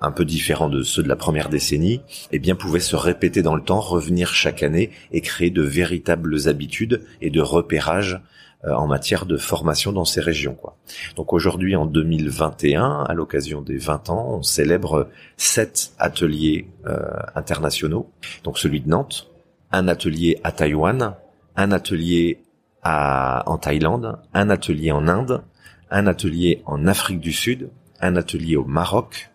un 0.00 0.12
peu 0.12 0.24
différents 0.24 0.68
de 0.68 0.82
ceux 0.82 1.02
de 1.02 1.08
la 1.08 1.16
première 1.16 1.48
décennie, 1.48 2.02
eh 2.32 2.38
bien 2.38 2.54
pouvaient 2.54 2.80
se 2.80 2.96
répéter 2.96 3.42
dans 3.42 3.54
le 3.54 3.62
temps, 3.62 3.80
revenir 3.80 4.34
chaque 4.34 4.62
année 4.62 4.90
et 5.12 5.20
créer 5.20 5.50
de 5.50 5.62
véritables 5.62 6.48
habitudes 6.48 7.02
et 7.20 7.30
de 7.30 7.40
repérages 7.40 8.20
euh, 8.64 8.72
en 8.72 8.86
matière 8.86 9.26
de 9.26 9.36
formation 9.36 9.92
dans 9.92 10.04
ces 10.04 10.20
régions. 10.20 10.54
Quoi. 10.54 10.76
Donc 11.14 11.32
aujourd'hui, 11.32 11.76
en 11.76 11.86
2021, 11.86 13.04
à 13.04 13.14
l'occasion 13.14 13.62
des 13.62 13.76
20 13.76 14.10
ans, 14.10 14.26
on 14.30 14.42
célèbre 14.42 15.08
sept 15.36 15.92
ateliers 15.98 16.68
euh, 16.86 16.98
internationaux. 17.34 18.10
Donc 18.44 18.58
celui 18.58 18.80
de 18.80 18.88
Nantes, 18.88 19.30
un 19.72 19.88
atelier 19.88 20.40
à 20.42 20.52
Taïwan, 20.52 21.14
un 21.56 21.72
atelier 21.72 22.42
à, 22.82 23.42
en 23.46 23.58
Thaïlande, 23.58 24.18
un 24.32 24.48
atelier 24.50 24.90
en 24.90 25.08
Inde, 25.08 25.42
un 25.90 26.06
atelier 26.06 26.62
en 26.66 26.86
Afrique 26.86 27.20
du 27.20 27.32
Sud, 27.32 27.70
un 28.00 28.16
atelier 28.16 28.56
au 28.56 28.64
Maroc, 28.64 29.30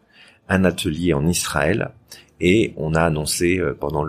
un 0.49 0.63
atelier 0.65 1.13
en 1.13 1.25
Israël 1.27 1.91
et 2.41 2.73
on 2.75 2.95
a 2.95 3.01
annoncé 3.01 3.59
euh, 3.59 3.73
pendant 3.73 4.05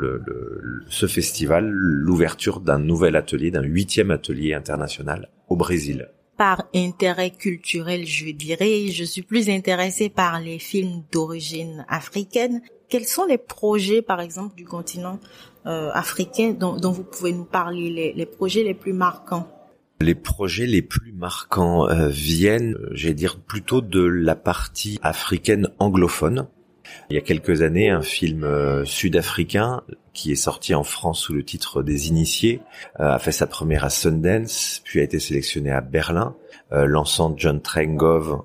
ce 0.89 1.07
festival 1.07 1.69
l'ouverture 1.69 2.61
d'un 2.61 2.79
nouvel 2.79 3.15
atelier, 3.15 3.51
d'un 3.51 3.63
huitième 3.63 4.11
atelier 4.11 4.55
international 4.55 5.29
au 5.49 5.57
Brésil. 5.57 6.09
Par 6.39 6.65
intérêt 6.75 7.31
culturel, 7.31 8.07
je 8.07 8.31
dirais, 8.31 8.89
je 8.89 9.05
suis 9.05 9.23
plus 9.23 9.51
intéressée 9.51 10.09
par 10.09 10.41
les 10.41 10.59
films 10.59 11.03
d'origine 11.13 11.85
africaine. 11.89 12.63
Quels 12.89 13.05
sont 13.05 13.27
les 13.27 13.39
projets, 13.39 14.01
par 14.01 14.21
exemple, 14.21 14.55
du 14.57 14.65
continent 14.65 15.21
euh, 15.67 15.91
africain 15.93 16.55
dont, 16.59 16.77
dont, 16.77 16.91
vous 16.91 17.05
pouvez 17.05 17.33
nous 17.33 17.45
parler, 17.45 18.13
les 18.17 18.27
projets 18.27 18.65
les 18.65 18.75
plus 18.75 18.95
marquants? 18.95 19.47
Les 20.03 20.15
projets 20.15 20.67
les 20.67 20.83
plus 20.83 21.13
marquants 21.13 21.89
euh, 21.89 22.09
viennent, 22.09 22.75
euh, 22.75 22.91
j'allais 22.93 23.15
dire, 23.15 23.39
plutôt 23.39 23.81
de 23.81 24.03
la 24.03 24.35
partie 24.35 24.99
africaine 25.03 25.69
anglophone. 25.79 26.49
Il 27.09 27.15
y 27.15 27.19
a 27.19 27.23
quelques 27.23 27.63
années, 27.63 27.89
un 27.89 28.03
film 28.03 28.45
euh, 28.45 28.85
sud-africain 28.85 29.83
qui 30.13 30.33
est 30.33 30.37
sorti 30.37 30.75
en 30.75 30.83
France 30.85 31.21
sous 31.21 31.33
le 31.33 31.43
titre 31.43 31.83
des 31.83 32.09
Initiés 32.09 32.61
a 32.97 33.19
fait 33.19 33.33
sa 33.33 33.47
première 33.47 33.83
à 33.83 33.89
Sundance, 33.89 34.83
puis 34.85 35.01
a 35.01 35.03
été 35.03 35.19
sélectionné 35.19 35.71
à 35.71 35.81
Berlin, 35.81 36.37
lançant 36.71 37.35
John 37.35 37.63
Trengove 37.63 38.43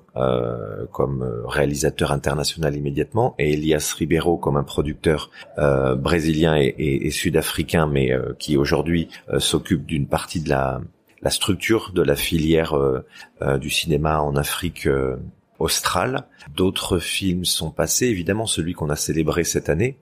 comme 0.90 1.42
réalisateur 1.46 2.10
international 2.10 2.74
immédiatement 2.74 3.34
et 3.38 3.52
Elias 3.52 3.94
Ribeiro 3.98 4.38
comme 4.38 4.56
un 4.56 4.62
producteur 4.62 5.30
brésilien 5.58 6.56
et, 6.56 6.74
et 6.78 7.10
sud-africain, 7.10 7.86
mais 7.86 8.12
qui 8.38 8.56
aujourd'hui 8.56 9.10
s'occupe 9.36 9.84
d'une 9.84 10.06
partie 10.06 10.40
de 10.40 10.48
la 10.48 10.80
la 11.22 11.30
structure 11.30 11.92
de 11.92 12.02
la 12.02 12.16
filière 12.16 12.76
euh, 12.76 13.04
euh, 13.42 13.58
du 13.58 13.70
cinéma 13.70 14.20
en 14.20 14.36
Afrique 14.36 14.86
euh, 14.86 15.16
australe. 15.58 16.26
D'autres 16.54 16.98
films 16.98 17.44
sont 17.44 17.70
passés, 17.70 18.06
évidemment 18.06 18.46
celui 18.46 18.74
qu'on 18.74 18.90
a 18.90 18.96
célébré 18.96 19.44
cette 19.44 19.68
année, 19.68 19.98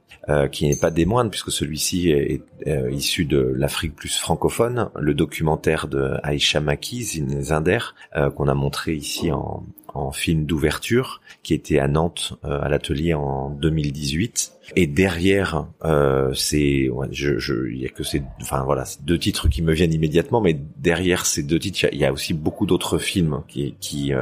qui 0.51 0.69
n'est 0.69 0.77
pas 0.77 0.91
des 0.91 1.07
moindres 1.07 1.31
puisque 1.31 1.53
celui-ci 1.53 2.11
est, 2.11 2.43
issu 2.91 3.25
de 3.25 3.39
l'Afrique 3.57 3.95
plus 3.95 4.19
francophone, 4.19 4.91
le 4.97 5.15
documentaire 5.15 5.87
de 5.87 6.15
Aisha 6.25 6.61
Maki, 6.61 7.05
Zinder, 7.05 7.95
qu'on 8.35 8.49
a 8.49 8.55
montré 8.55 8.95
ici 8.95 9.31
en, 9.31 9.65
en 9.95 10.13
film 10.13 10.45
d'ouverture 10.45 11.21
qui 11.43 11.55
était 11.55 11.79
à 11.79 11.89
Nantes 11.89 12.35
à 12.43 12.69
l'atelier 12.69 13.15
en 13.15 13.51
2018. 13.51 14.53
Et 14.75 14.87
derrière, 14.87 15.67
euh, 15.85 16.35
c'est, 16.35 16.91
je, 17.13 17.39
je, 17.39 17.69
il 17.71 17.79
y 17.79 17.87
a 17.87 17.89
que 17.89 18.03
ces, 18.03 18.23
enfin 18.41 18.65
voilà, 18.65 18.85
deux 19.03 19.19
titres 19.19 19.49
qui 19.49 19.63
me 19.63 19.73
viennent 19.73 19.93
immédiatement, 19.93 20.41
mais 20.41 20.59
derrière 20.77 21.25
ces 21.25 21.43
deux 21.43 21.59
titres, 21.59 21.87
il 21.93 21.99
y 21.99 22.05
a, 22.05 22.13
aussi 22.13 22.35
beaucoup 22.35 22.67
d'autres 22.67 22.99
films 22.99 23.43
qui, 23.47 23.77
qui 23.81 24.13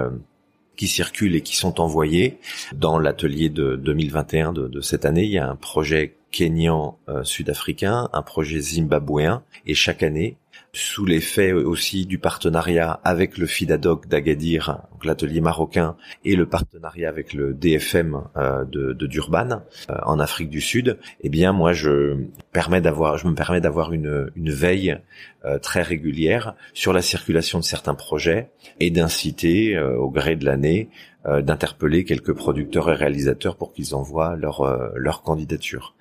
qui 0.76 0.88
circulent 0.88 1.36
et 1.36 1.40
qui 1.40 1.56
sont 1.56 1.80
envoyés. 1.80 2.38
Dans 2.74 2.98
l'atelier 2.98 3.48
de 3.48 3.76
2021 3.76 4.52
de, 4.52 4.68
de, 4.68 4.80
cette 4.80 5.04
année, 5.04 5.24
il 5.24 5.30
y 5.30 5.38
a 5.38 5.48
un 5.48 5.56
projet 5.56 6.16
kényan 6.30 6.98
sud-africain, 7.22 8.08
un 8.12 8.22
projet 8.22 8.58
zimbabwéen, 8.58 9.42
et 9.66 9.74
chaque 9.74 10.02
année, 10.02 10.36
sous 10.74 11.06
l'effet 11.06 11.52
aussi 11.52 12.04
du 12.04 12.18
partenariat 12.18 13.00
avec 13.04 13.38
le 13.38 13.46
FIDADOC 13.46 14.08
d'Agadir, 14.08 14.82
l'atelier 15.04 15.40
marocain, 15.40 15.96
et 16.24 16.34
le 16.34 16.46
partenariat 16.46 17.08
avec 17.08 17.32
le 17.32 17.54
DFM 17.54 18.22
euh, 18.36 18.64
de, 18.64 19.06
Durban 19.06 19.62
euh, 19.90 19.94
en 20.04 20.18
Afrique 20.18 20.50
du 20.50 20.60
Sud, 20.60 20.98
eh 21.20 21.28
bien 21.28 21.52
moi 21.52 21.72
je 21.72 21.90
me 21.90 22.28
permets 22.52 22.80
d'avoir 22.80 23.92
une, 23.92 24.30
une 24.34 24.50
veille 24.50 24.98
euh, 25.44 25.58
très 25.58 25.82
régulière 25.82 26.54
sur 26.72 26.92
la 26.92 27.02
circulation 27.02 27.58
de 27.60 27.64
certains 27.64 27.94
projets 27.94 28.50
et 28.80 28.90
d'inciter 28.90 29.78
au 29.78 30.10
gré 30.10 30.36
de 30.36 30.44
l'année 30.44 30.88
d'interpeller 31.26 32.04
quelques 32.04 32.34
producteurs 32.34 32.90
et 32.90 32.94
réalisateurs 32.94 33.56
pour 33.56 33.72
qu'ils 33.72 33.94
envoient 33.94 34.36
leur 34.36 34.92
leur 34.94 35.22
candidature. 35.22 35.94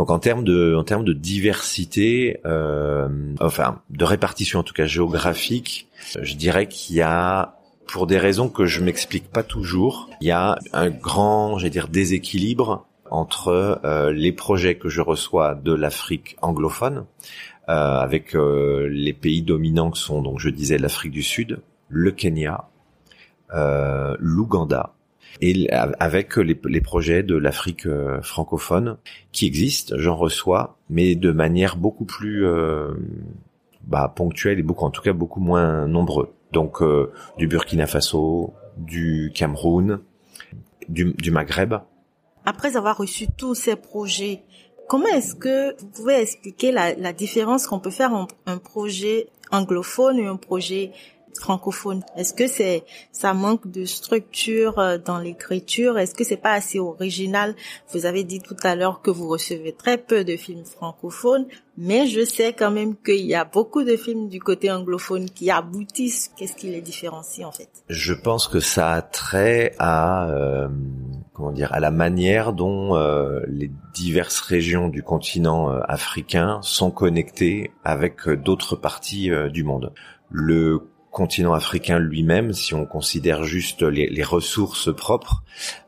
Donc 0.00 0.08
en 0.10 0.18
termes 0.18 0.44
de 0.44 0.74
en 0.74 0.82
termes 0.82 1.04
de 1.04 1.12
diversité, 1.12 2.40
euh, 2.46 3.34
enfin 3.38 3.82
de 3.90 4.02
répartition 4.06 4.60
en 4.60 4.62
tout 4.62 4.72
cas 4.72 4.86
géographique, 4.86 5.88
je 6.22 6.36
dirais 6.36 6.68
qu'il 6.68 6.96
y 6.96 7.02
a 7.02 7.58
pour 7.86 8.06
des 8.06 8.16
raisons 8.16 8.48
que 8.48 8.64
je 8.64 8.80
m'explique 8.80 9.30
pas 9.30 9.42
toujours, 9.42 10.08
il 10.22 10.28
y 10.28 10.30
a 10.30 10.56
un 10.72 10.88
grand, 10.88 11.58
j'allais 11.58 11.68
dire 11.68 11.88
déséquilibre 11.88 12.86
entre 13.10 13.78
euh, 13.84 14.10
les 14.10 14.32
projets 14.32 14.76
que 14.76 14.88
je 14.88 15.02
reçois 15.02 15.54
de 15.54 15.74
l'Afrique 15.74 16.38
anglophone, 16.40 17.04
euh, 17.68 17.98
avec 17.98 18.34
euh, 18.34 18.88
les 18.90 19.12
pays 19.12 19.42
dominants 19.42 19.90
que 19.90 19.98
sont 19.98 20.22
donc 20.22 20.38
je 20.38 20.48
disais 20.48 20.78
l'Afrique 20.78 21.12
du 21.12 21.22
Sud, 21.22 21.60
le 21.90 22.10
Kenya, 22.10 22.70
euh, 23.52 24.16
l'Ouganda 24.18 24.94
et 25.40 25.70
avec 25.70 26.36
les, 26.36 26.80
projets 26.80 27.22
de 27.22 27.36
l'Afrique 27.36 27.86
euh, 27.86 28.20
francophone 28.22 28.98
qui 29.32 29.46
existent, 29.46 29.94
j'en 29.98 30.16
reçois, 30.16 30.76
mais 30.88 31.14
de 31.14 31.30
manière 31.30 31.76
beaucoup 31.76 32.04
plus 32.04 32.46
euh, 32.46 32.92
bah, 33.84 34.12
ponctuelle 34.14 34.58
et 34.58 34.62
beaucoup, 34.62 34.84
en 34.84 34.90
tout 34.90 35.02
cas, 35.02 35.12
beaucoup 35.12 35.40
moins 35.40 35.86
nombreux. 35.86 36.32
Donc 36.52 36.82
euh, 36.82 37.12
du 37.38 37.46
Burkina 37.46 37.86
Faso, 37.86 38.52
du 38.76 39.32
Cameroun, 39.34 40.00
du, 40.88 41.30
Maghreb. 41.30 41.74
Après 42.44 42.76
avoir 42.76 42.96
reçu 42.96 43.26
tous 43.36 43.54
ces 43.54 43.76
projets, 43.76 44.42
comment 44.88 45.06
est-ce 45.08 45.34
que 45.34 45.80
vous 45.80 45.86
pouvez 45.86 46.20
expliquer 46.20 46.72
la 46.72 47.12
différence 47.12 47.66
qu'on 47.66 47.78
peut 47.78 47.90
faire 47.90 48.12
entre 48.12 48.34
un 48.46 48.58
projet 48.58 49.28
anglophone 49.50 50.18
et 50.18 50.26
un 50.26 50.36
projet 50.36 50.92
francophone 51.38 52.02
Est-ce 52.16 52.34
que 52.34 52.46
c'est 52.46 52.84
ça 53.12 53.34
manque 53.34 53.70
de 53.70 53.84
structure 53.84 54.78
euh, 54.78 54.98
dans 54.98 55.18
l'écriture? 55.18 55.98
Est-ce 55.98 56.14
que 56.14 56.24
c'est 56.24 56.36
pas 56.36 56.52
assez 56.52 56.78
original? 56.78 57.54
Vous 57.92 58.06
avez 58.06 58.24
dit 58.24 58.40
tout 58.40 58.56
à 58.62 58.74
l'heure 58.74 59.00
que 59.02 59.10
vous 59.10 59.28
recevez 59.28 59.72
très 59.72 59.98
peu 59.98 60.24
de 60.24 60.36
films 60.36 60.64
francophones, 60.64 61.46
mais 61.76 62.06
je 62.06 62.24
sais 62.24 62.52
quand 62.52 62.70
même 62.70 62.96
qu'il 62.96 63.26
y 63.26 63.34
a 63.34 63.44
beaucoup 63.44 63.84
de 63.84 63.96
films 63.96 64.28
du 64.28 64.40
côté 64.40 64.70
anglophone 64.70 65.28
qui 65.30 65.50
aboutissent. 65.50 66.30
Qu'est-ce 66.36 66.56
qui 66.56 66.68
les 66.68 66.80
différencie 66.80 67.46
en 67.46 67.52
fait? 67.52 67.70
Je 67.88 68.14
pense 68.14 68.48
que 68.48 68.60
ça 68.60 68.92
a 68.92 69.02
trait 69.02 69.74
à 69.78 70.28
euh, 70.28 70.68
comment 71.32 71.52
dire 71.52 71.72
à 71.72 71.80
la 71.80 71.90
manière 71.90 72.52
dont 72.52 72.96
euh, 72.96 73.40
les 73.48 73.70
diverses 73.94 74.40
régions 74.40 74.88
du 74.88 75.02
continent 75.02 75.68
africain 75.68 76.60
sont 76.62 76.90
connectées 76.90 77.70
avec 77.84 78.28
d'autres 78.28 78.76
parties 78.76 79.30
du 79.52 79.64
monde. 79.64 79.92
Le 80.30 80.90
continent 81.10 81.54
africain 81.54 81.98
lui-même, 81.98 82.52
si 82.52 82.74
on 82.74 82.86
considère 82.86 83.44
juste 83.44 83.82
les, 83.82 84.22
ressources 84.22 84.94
propres, 84.94 85.42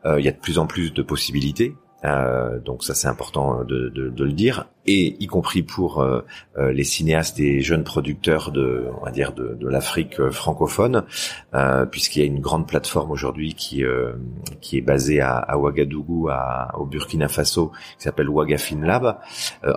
euh, 0.04 0.20
il 0.20 0.24
y 0.24 0.28
a 0.28 0.32
de 0.32 0.38
plus 0.38 0.58
en 0.58 0.66
plus 0.66 0.92
de 0.92 1.02
possibilités. 1.02 1.74
Euh, 2.04 2.58
donc 2.58 2.82
ça 2.82 2.94
c'est 2.94 3.06
important 3.06 3.62
de, 3.64 3.88
de, 3.88 4.24
le 4.24 4.32
dire 4.32 4.66
et 4.86 5.16
y 5.22 5.26
compris 5.26 5.62
pour 5.62 6.00
euh, 6.00 6.22
euh, 6.58 6.72
les 6.72 6.84
cinéastes 6.84 7.38
et 7.40 7.60
jeunes 7.60 7.84
producteurs 7.84 8.50
de, 8.50 8.86
on 9.00 9.04
va 9.04 9.10
dire 9.10 9.32
de, 9.32 9.54
de 9.54 9.68
l'Afrique 9.68 10.18
euh, 10.20 10.30
francophone, 10.30 11.04
euh, 11.54 11.86
puisqu'il 11.86 12.20
y 12.20 12.22
a 12.22 12.26
une 12.26 12.40
grande 12.40 12.66
plateforme 12.66 13.10
aujourd'hui 13.10 13.54
qui 13.54 13.82
qui 14.60 14.78
est 14.78 14.82
basée 14.82 15.20
à, 15.20 15.36
à 15.36 15.56
Ouagadougou, 15.56 16.28
à, 16.28 16.72
au 16.78 16.86
Burkina 16.86 17.28
Faso, 17.28 17.72
qui 17.98 18.04
s'appelle 18.04 18.28
Ouagafin 18.28 18.80
Lab, 18.80 19.18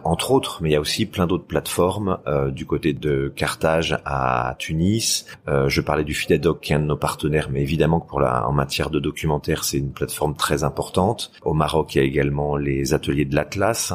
entre 0.04 0.32
autres, 0.32 0.60
mais 0.62 0.70
il 0.70 0.74
y 0.74 0.76
a 0.76 0.80
aussi 0.80 1.06
plein 1.06 1.28
d'autres 1.28 1.46
plateformes 1.46 2.20
du 2.52 2.66
côté 2.66 2.94
de 2.94 3.32
Carthage 3.36 3.98
à 4.06 4.56
Tunis. 4.60 5.26
je 5.48 5.82
parlais 5.82 6.04
du 6.04 6.14
FIDADOC 6.14 6.62
qui 6.62 6.74
est 6.74 6.76
un 6.76 6.80
de 6.80 6.86
nos 6.86 6.98
partenaires, 6.98 7.50
mais 7.52 7.62
évidemment 7.62 8.00
que 8.00 8.08
pour 8.08 8.20
la 8.20 8.48
en 8.48 8.52
matière 8.52 8.90
de 8.90 9.00
documentaire, 9.00 9.64
c'est 9.64 9.78
une 9.78 9.92
plateforme 9.92 10.36
très 10.36 10.64
importante. 10.64 11.32
Au 11.44 11.54
Maroc, 11.54 11.96
il 11.96 11.98
y 12.00 12.02
a 12.02 12.04
également 12.04 12.58
les 12.58 12.94
ateliers 12.94 13.26
de 13.26 13.36
l'Atlas 13.36 13.94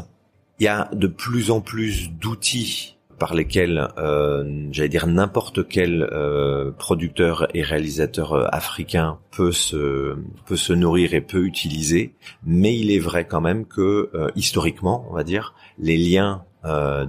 il 0.61 0.65
y 0.65 0.69
a 0.69 0.91
de 0.93 1.07
plus 1.07 1.51
en 1.51 1.63
plus 1.63 2.11
d'outils 2.11 2.99
par 3.19 3.35
lesquels, 3.35 3.89
euh, 3.99 4.69
j'allais 4.73 4.89
dire, 4.89 5.07
n'importe 5.07 5.67
quel 5.69 6.03
euh, 6.03 6.71
producteur 6.71 7.49
et 7.55 7.63
réalisateur 7.63 8.33
euh, 8.33 8.47
africain 8.51 9.19
peut 9.31 9.53
se 9.53 10.17
peut 10.47 10.57
se 10.57 10.73
nourrir 10.73 11.13
et 11.13 11.21
peut 11.21 11.45
utiliser. 11.45 12.15
Mais 12.45 12.79
il 12.79 12.91
est 12.91 12.99
vrai 12.99 13.27
quand 13.27 13.41
même 13.41 13.67
que 13.67 14.11
euh, 14.15 14.31
historiquement, 14.37 15.07
on 15.11 15.15
va 15.15 15.25
dire, 15.25 15.55
les 15.79 15.97
liens 15.97 16.45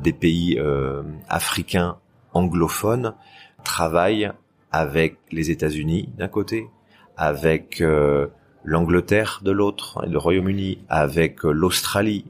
des 0.01 0.13
pays 0.13 0.57
africains 1.27 1.97
anglophones 2.31 3.15
travaillent 3.65 4.31
avec 4.71 5.17
les 5.29 5.51
États-Unis 5.51 6.07
d'un 6.17 6.29
côté, 6.29 6.67
avec 7.17 7.83
l'Angleterre 8.63 9.41
de 9.43 9.51
l'autre, 9.51 10.05
le 10.07 10.17
Royaume-Uni, 10.17 10.85
avec 10.87 11.43
l'Australie 11.43 12.23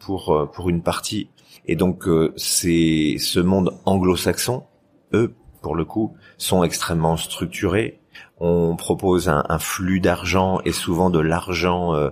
pour 0.00 0.34
euh, 0.34 0.46
pour 0.46 0.68
une 0.68 0.82
partie. 0.82 1.30
Et 1.66 1.76
donc 1.76 2.08
euh, 2.08 2.32
c'est 2.36 3.16
ce 3.18 3.38
monde 3.38 3.78
anglo-saxon, 3.84 4.64
eux 5.12 5.34
pour 5.62 5.76
le 5.76 5.84
coup, 5.84 6.16
sont 6.38 6.64
extrêmement 6.64 7.16
structurés. 7.16 8.00
On 8.38 8.74
propose 8.76 9.28
un, 9.28 9.44
un 9.48 9.58
flux 9.58 10.00
d'argent 10.00 10.60
et 10.64 10.72
souvent 10.72 11.10
de 11.10 11.20
l'argent 11.20 11.94
euh, 11.94 12.10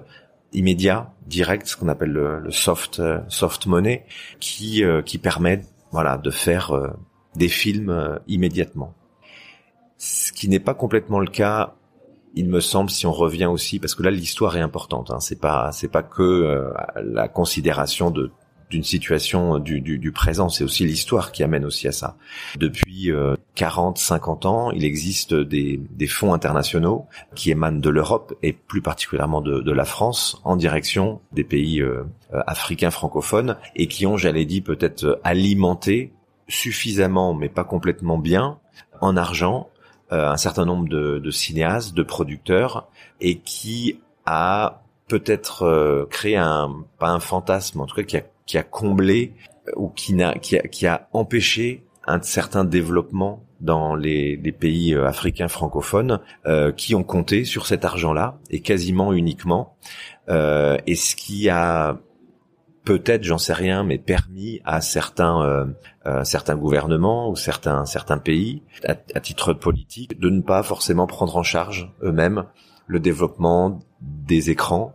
immédiat, 0.52 1.12
direct, 1.26 1.66
ce 1.66 1.76
qu'on 1.76 1.88
appelle 1.88 2.12
le, 2.12 2.50
soft 2.50 3.02
soft 3.28 3.66
money, 3.66 4.04
qui 4.38 4.82
qui 5.04 5.18
permet 5.18 5.62
voilà 5.90 6.18
de 6.18 6.30
faire 6.30 6.72
des 7.34 7.48
films 7.48 8.18
immédiatement. 8.28 8.94
Ce 9.96 10.32
qui 10.32 10.48
n'est 10.48 10.60
pas 10.60 10.74
complètement 10.74 11.18
le 11.18 11.26
cas 11.26 11.74
il 12.34 12.48
me 12.48 12.60
semble, 12.60 12.90
si 12.90 13.06
on 13.06 13.12
revient 13.12 13.46
aussi, 13.46 13.78
parce 13.78 13.94
que 13.94 14.02
là 14.02 14.10
l'histoire 14.10 14.56
est 14.56 14.60
importante. 14.60 15.10
Hein, 15.10 15.20
c'est 15.20 15.40
pas 15.40 15.72
c'est 15.72 15.88
pas 15.88 16.02
que 16.02 16.22
euh, 16.22 16.72
la 17.02 17.28
considération 17.28 18.10
de 18.10 18.30
d'une 18.70 18.84
situation 18.84 19.58
du, 19.58 19.80
du, 19.80 19.98
du 19.98 20.12
présent, 20.12 20.48
c'est 20.48 20.64
aussi 20.64 20.84
l'histoire 20.84 21.32
qui 21.32 21.42
amène 21.42 21.64
aussi 21.64 21.88
à 21.88 21.92
ça. 21.92 22.16
Depuis 22.58 23.10
40, 23.54 23.96
euh, 23.96 24.00
50 24.00 24.46
ans, 24.46 24.70
il 24.72 24.84
existe 24.84 25.34
des, 25.34 25.80
des 25.90 26.06
fonds 26.06 26.34
internationaux 26.34 27.06
qui 27.34 27.50
émanent 27.50 27.80
de 27.80 27.88
l'Europe 27.88 28.34
et 28.42 28.52
plus 28.52 28.82
particulièrement 28.82 29.40
de, 29.40 29.60
de, 29.60 29.72
la 29.72 29.84
France 29.84 30.40
en 30.44 30.56
direction 30.56 31.20
des 31.32 31.44
pays 31.44 31.80
euh, 31.80 32.04
africains 32.30 32.90
francophones 32.90 33.56
et 33.74 33.88
qui 33.88 34.06
ont, 34.06 34.16
j'allais 34.16 34.44
dire, 34.44 34.62
peut-être 34.64 35.18
alimenté 35.24 36.12
suffisamment, 36.48 37.34
mais 37.34 37.48
pas 37.48 37.64
complètement 37.64 38.18
bien, 38.18 38.58
en 39.00 39.16
argent, 39.16 39.68
euh, 39.68 39.77
un 40.10 40.36
certain 40.36 40.64
nombre 40.64 40.88
de, 40.88 41.18
de, 41.18 41.30
cinéastes, 41.30 41.94
de 41.94 42.02
producteurs, 42.02 42.88
et 43.20 43.38
qui 43.38 44.00
a 44.24 44.82
peut-être 45.08 45.62
euh, 45.62 46.06
créé 46.10 46.36
un 46.36 46.84
pas 46.98 47.08
un 47.08 47.20
fantasme, 47.20 47.80
en 47.80 47.86
tout 47.86 47.96
cas 47.96 48.02
qui 48.02 48.16
a, 48.16 48.22
qui 48.46 48.58
a 48.58 48.62
comblé 48.62 49.32
euh, 49.68 49.72
ou 49.76 49.88
qui 49.88 50.14
n'a 50.14 50.34
qui 50.34 50.56
a, 50.58 50.62
qui 50.62 50.86
a 50.86 51.08
empêché 51.12 51.82
un 52.06 52.22
certain 52.22 52.64
développement 52.64 53.42
dans 53.60 53.94
les, 53.94 54.36
les 54.36 54.52
pays 54.52 54.94
africains 54.94 55.48
francophones 55.48 56.20
euh, 56.46 56.72
qui 56.72 56.94
ont 56.94 57.02
compté 57.02 57.44
sur 57.44 57.66
cet 57.66 57.84
argent-là 57.84 58.38
et 58.50 58.60
quasiment 58.60 59.12
uniquement. 59.12 59.76
Euh, 60.28 60.78
et 60.86 60.94
ce 60.94 61.16
qui 61.16 61.48
a 61.48 61.98
peut-être, 62.88 63.22
j'en 63.22 63.36
sais 63.36 63.52
rien, 63.52 63.84
mais 63.84 63.98
permis 63.98 64.62
à 64.64 64.80
certains 64.80 65.42
euh, 65.42 65.66
euh, 66.06 66.24
certains 66.24 66.56
gouvernements 66.56 67.28
ou 67.28 67.36
certains 67.36 67.84
certains 67.84 68.16
pays, 68.16 68.62
à, 68.86 68.94
titre 69.20 69.52
politique, 69.52 70.18
de 70.18 70.30
ne 70.30 70.40
pas 70.40 70.62
forcément 70.62 71.06
prendre 71.06 71.36
en 71.36 71.42
charge 71.42 71.92
eux-mêmes 72.02 72.44
le 72.86 72.98
développement 72.98 73.78
des 74.00 74.48
écrans 74.48 74.94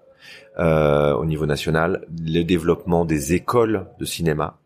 euh, 0.58 1.14
au 1.14 1.26
niveau 1.26 1.46
national, 1.46 2.08
le 2.20 2.42
développement 2.42 3.06
des 3.06 3.36
écoles 3.36 3.86
de 4.00 4.06
cinéma 4.06 4.58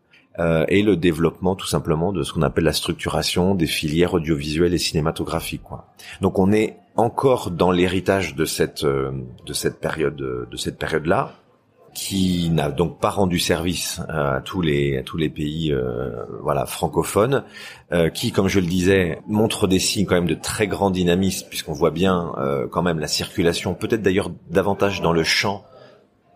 et 0.68 0.84
le 0.84 0.96
développement 0.96 1.56
tout 1.56 1.66
simplement 1.66 2.14
de 2.14 2.22
ce 2.22 2.32
qu'on 2.32 2.44
appelle 2.44 2.66
la 2.66 2.72
structuration 2.72 3.56
des 3.56 3.66
filières 3.66 4.14
audiovisuelles 4.14 4.76
et 4.76 4.78
cinématographiques. 4.78 5.64
Quoi. 5.64 5.88
Donc 6.22 6.38
on 6.38 6.52
est 6.52 6.78
encore 6.96 7.50
dans 7.50 7.72
l'héritage 7.72 8.36
de 8.36 8.46
cette 8.46 8.86
de 8.86 9.54
cette 9.54 9.80
période 9.80 10.16
de 10.16 10.58
cette 10.58 10.78
période 10.78 11.08
là 11.08 11.34
qui 11.94 12.50
n'a 12.50 12.70
donc 12.70 13.00
pas 13.00 13.10
rendu 13.10 13.40
service 13.40 14.02
à 14.10 14.42
tous 14.44 14.62
les 14.62 14.98
à 14.98 15.04
tous 15.04 15.18
les 15.18 15.30
pays 15.30 15.74
voilà 16.42 16.66
francophones 16.66 17.44
qui 18.14 18.32
comme 18.32 18.48
je 18.48 18.60
le 18.60 18.68
disais 18.68 19.20
montre 19.28 19.68
des 19.68 19.80
signes 19.80 20.06
quand 20.06 20.16
même 20.16 20.28
de 20.28 20.36
très 20.36 20.68
grand 20.68 20.92
dynamisme 20.92 21.48
puisqu'on 21.50 21.74
voit 21.74 21.92
bien 21.92 22.32
quand 22.72 22.84
même 22.84 23.00
la 23.00 23.08
circulation 23.08 23.74
peut-être 23.74 24.02
d'ailleurs 24.02 24.32
davantage 24.50 25.02
dans 25.02 25.12
le 25.12 25.24
champ 25.24 25.66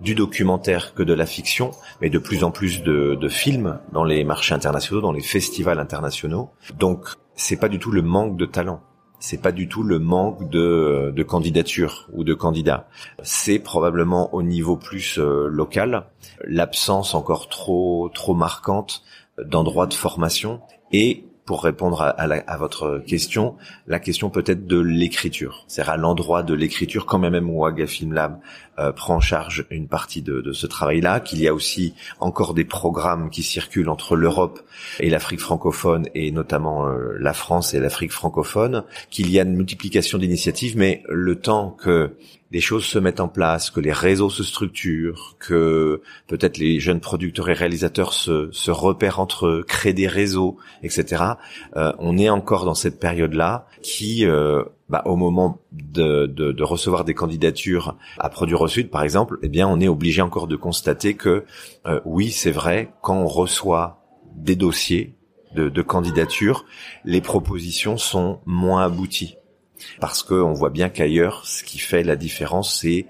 du 0.01 0.15
documentaire 0.15 0.93
que 0.93 1.03
de 1.03 1.13
la 1.13 1.25
fiction, 1.25 1.71
mais 2.01 2.09
de 2.09 2.17
plus 2.17 2.43
en 2.43 2.51
plus 2.51 2.81
de, 2.83 3.15
de 3.15 3.29
films 3.29 3.79
dans 3.93 4.03
les 4.03 4.23
marchés 4.23 4.53
internationaux, 4.53 5.01
dans 5.01 5.11
les 5.11 5.21
festivals 5.21 5.79
internationaux. 5.79 6.49
Donc, 6.77 7.05
c'est 7.35 7.57
pas 7.57 7.69
du 7.69 7.79
tout 7.79 7.91
le 7.91 8.01
manque 8.01 8.35
de 8.35 8.45
talent. 8.45 8.81
C'est 9.23 9.39
pas 9.39 9.51
du 9.51 9.69
tout 9.69 9.83
le 9.83 9.99
manque 9.99 10.49
de, 10.49 11.13
de 11.15 11.23
candidatures 11.23 12.09
ou 12.11 12.23
de 12.23 12.33
candidats. 12.33 12.87
C'est 13.21 13.59
probablement 13.59 14.33
au 14.33 14.41
niveau 14.41 14.77
plus 14.77 15.19
euh, 15.19 15.47
local 15.47 16.05
l'absence 16.43 17.13
encore 17.13 17.47
trop 17.47 18.09
trop 18.13 18.33
marquante 18.33 19.03
d'endroits 19.37 19.85
de 19.85 19.93
formation 19.93 20.59
et 20.91 21.23
pour 21.45 21.63
répondre 21.63 22.01
à, 22.01 22.57
votre 22.57 22.99
question, 22.99 23.55
la 23.87 23.99
question 23.99 24.29
peut-être 24.29 24.67
de 24.67 24.79
l'écriture. 24.79 25.65
C'est-à-dire 25.67 25.93
à, 25.93 25.97
l'endroit 25.97 26.43
de 26.43 26.53
l'écriture, 26.53 27.05
quand 27.05 27.19
même 27.19 27.35
Aga 27.35 27.87
Film 27.87 28.13
Lab 28.13 28.39
euh, 28.79 28.91
prend 28.91 29.15
en 29.15 29.19
charge 29.19 29.65
une 29.69 29.87
partie 29.87 30.21
de, 30.21 30.51
ce 30.53 30.67
travail-là, 30.67 31.19
qu'il 31.19 31.41
y 31.41 31.47
a 31.47 31.53
aussi 31.53 31.93
encore 32.19 32.53
des 32.53 32.65
programmes 32.65 33.29
qui 33.29 33.43
circulent 33.43 33.89
entre 33.89 34.15
l'Europe 34.15 34.61
et 34.99 35.09
l'Afrique 35.09 35.41
francophone, 35.41 36.07
et 36.15 36.31
notamment 36.31 36.87
euh, 36.87 37.15
la 37.19 37.33
France 37.33 37.73
et 37.73 37.79
l'Afrique 37.79 38.11
francophone, 38.11 38.83
qu'il 39.09 39.29
y 39.29 39.39
a 39.39 39.43
une 39.43 39.55
multiplication 39.55 40.17
d'initiatives, 40.17 40.77
mais 40.77 41.03
le 41.09 41.35
temps 41.35 41.71
que 41.71 42.15
les 42.51 42.61
choses 42.61 42.85
se 42.85 42.99
mettent 42.99 43.21
en 43.21 43.29
place, 43.29 43.69
que 43.71 43.79
les 43.79 43.93
réseaux 43.93 44.29
se 44.29 44.43
structurent, 44.43 45.35
que 45.39 46.01
peut-être 46.27 46.57
les 46.57 46.79
jeunes 46.79 46.99
producteurs 46.99 47.49
et 47.49 47.53
réalisateurs 47.53 48.13
se, 48.13 48.49
se 48.51 48.71
repèrent 48.71 49.19
entre 49.19 49.47
eux, 49.47 49.65
créent 49.65 49.93
des 49.93 50.07
réseaux, 50.07 50.57
etc. 50.83 51.23
Euh, 51.77 51.93
on 51.99 52.17
est 52.17 52.29
encore 52.29 52.65
dans 52.65 52.75
cette 52.75 52.99
période-là 52.99 53.67
qui, 53.81 54.25
euh, 54.25 54.63
bah, 54.91 55.01
au 55.05 55.15
moment 55.15 55.61
de, 55.71 56.25
de, 56.25 56.51
de, 56.51 56.63
recevoir 56.63 57.05
des 57.05 57.13
candidatures 57.13 57.97
à 58.19 58.29
Produire 58.29 58.59
au 58.59 58.67
Sud, 58.67 58.89
par 58.89 59.03
exemple, 59.03 59.39
eh 59.41 59.47
bien, 59.47 59.65
on 59.65 59.79
est 59.79 59.87
obligé 59.87 60.21
encore 60.21 60.47
de 60.47 60.57
constater 60.57 61.13
que 61.13 61.45
euh, 61.85 62.01
oui, 62.03 62.29
c'est 62.29 62.51
vrai, 62.51 62.91
quand 63.01 63.15
on 63.15 63.25
reçoit 63.25 64.03
des 64.35 64.57
dossiers 64.57 65.15
de, 65.55 65.69
de 65.69 65.81
candidature, 65.81 66.65
les 67.05 67.21
propositions 67.21 67.95
sont 67.95 68.41
moins 68.45 68.83
abouties 68.83 69.37
parce 70.01 70.23
qu'on 70.23 70.51
voit 70.51 70.69
bien 70.69 70.89
qu'ailleurs, 70.89 71.45
ce 71.45 71.63
qui 71.63 71.79
fait 71.79 72.03
la 72.03 72.17
différence, 72.17 72.81
c'est 72.81 73.05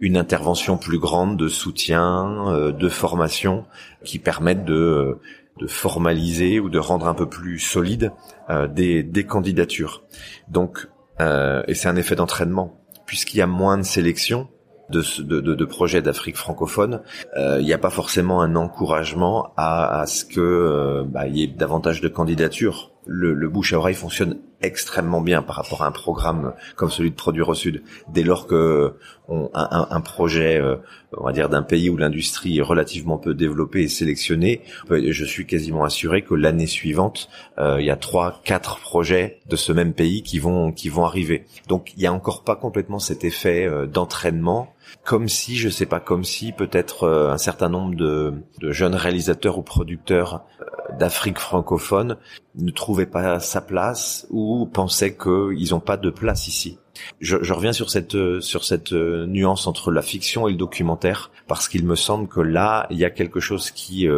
une 0.00 0.16
intervention 0.16 0.78
plus 0.78 0.98
grande 0.98 1.36
de 1.36 1.48
soutien, 1.48 2.48
euh, 2.48 2.72
de 2.72 2.88
formation, 2.88 3.66
qui 4.04 4.18
permettent 4.18 4.64
de, 4.64 5.18
de 5.58 5.66
formaliser 5.66 6.60
ou 6.60 6.70
de 6.70 6.78
rendre 6.78 7.06
un 7.06 7.14
peu 7.14 7.28
plus 7.28 7.58
solide 7.58 8.12
euh, 8.48 8.66
des, 8.68 9.02
des 9.02 9.24
candidatures. 9.24 10.02
Donc, 10.48 10.88
et 11.20 11.74
c'est 11.74 11.88
un 11.88 11.96
effet 11.96 12.14
d'entraînement, 12.14 12.80
puisqu'il 13.06 13.38
y 13.38 13.42
a 13.42 13.46
moins 13.46 13.78
de 13.78 13.82
sélection, 13.82 14.48
de, 14.90 15.64
projets 15.64 16.02
d'Afrique 16.02 16.36
francophone, 16.36 17.02
il 17.36 17.64
n'y 17.64 17.72
a 17.72 17.78
pas 17.78 17.90
forcément 17.90 18.40
un 18.42 18.56
encouragement 18.56 19.52
à, 19.56 20.04
ce 20.06 20.24
que 20.24 21.04
bah, 21.08 21.26
y 21.26 21.42
ait 21.42 21.46
davantage 21.46 22.00
de 22.00 22.08
candidatures. 22.08 22.95
Le, 23.06 23.34
le 23.34 23.48
bouche 23.48 23.72
à 23.72 23.78
oreille 23.78 23.94
fonctionne 23.94 24.38
extrêmement 24.62 25.20
bien 25.20 25.42
par 25.42 25.56
rapport 25.56 25.82
à 25.82 25.86
un 25.86 25.92
programme 25.92 26.54
comme 26.76 26.90
celui 26.90 27.10
de 27.10 27.16
Produire 27.16 27.48
au 27.48 27.54
Sud. 27.54 27.82
Dès 28.08 28.22
lors 28.22 28.46
que 28.46 28.94
on, 29.28 29.50
un, 29.54 29.88
un, 29.90 30.00
projet, 30.00 30.58
euh, 30.60 30.76
on 31.16 31.24
va 31.24 31.32
dire 31.32 31.48
d'un 31.48 31.62
pays 31.62 31.90
où 31.90 31.96
l'industrie 31.96 32.58
est 32.58 32.62
relativement 32.62 33.18
peu 33.18 33.34
développée 33.34 33.82
et 33.82 33.88
sélectionnée, 33.88 34.62
je 34.90 35.24
suis 35.24 35.46
quasiment 35.46 35.84
assuré 35.84 36.22
que 36.22 36.34
l'année 36.34 36.66
suivante, 36.66 37.28
euh, 37.58 37.76
il 37.80 37.86
y 37.86 37.90
a 37.90 37.96
trois, 37.96 38.40
quatre 38.44 38.78
projets 38.80 39.40
de 39.48 39.56
ce 39.56 39.72
même 39.72 39.92
pays 39.92 40.22
qui 40.22 40.38
vont 40.38 40.72
qui 40.72 40.88
vont 40.88 41.04
arriver. 41.04 41.44
Donc 41.68 41.92
il 41.96 42.02
y 42.02 42.06
a 42.06 42.12
encore 42.12 42.44
pas 42.44 42.56
complètement 42.56 42.98
cet 42.98 43.24
effet 43.24 43.66
euh, 43.66 43.86
d'entraînement 43.86 44.74
comme 45.04 45.28
si, 45.28 45.56
je 45.56 45.68
sais 45.68 45.86
pas, 45.86 46.00
comme 46.00 46.24
si 46.24 46.52
peut-être 46.52 47.04
euh, 47.04 47.30
un 47.30 47.38
certain 47.38 47.68
nombre 47.68 47.94
de, 47.94 48.34
de, 48.60 48.72
jeunes 48.72 48.94
réalisateurs 48.94 49.58
ou 49.58 49.62
producteurs 49.62 50.44
euh, 50.60 50.64
d'Afrique 50.98 51.38
francophone 51.38 52.16
ne 52.56 52.70
trouvaient 52.70 53.06
pas 53.06 53.40
sa 53.40 53.60
place 53.60 54.26
ou 54.30 54.66
pensaient 54.66 55.16
qu'ils 55.16 55.70
n'ont 55.70 55.80
pas 55.80 55.96
de 55.96 56.10
place 56.10 56.48
ici. 56.48 56.78
Je, 57.20 57.36
je, 57.42 57.52
reviens 57.52 57.74
sur 57.74 57.90
cette 57.90 58.14
euh, 58.14 58.40
sur 58.40 58.64
cette 58.64 58.92
nuance 58.92 59.66
entre 59.66 59.90
la 59.90 60.00
fiction 60.00 60.48
et 60.48 60.52
le 60.52 60.56
documentaire 60.56 61.30
parce 61.46 61.68
qu'il 61.68 61.84
me 61.84 61.94
semble 61.94 62.26
que 62.26 62.40
là 62.40 62.86
il 62.88 62.96
y 62.96 63.04
a 63.04 63.10
quelque 63.10 63.38
chose 63.38 63.70
qui 63.70 64.08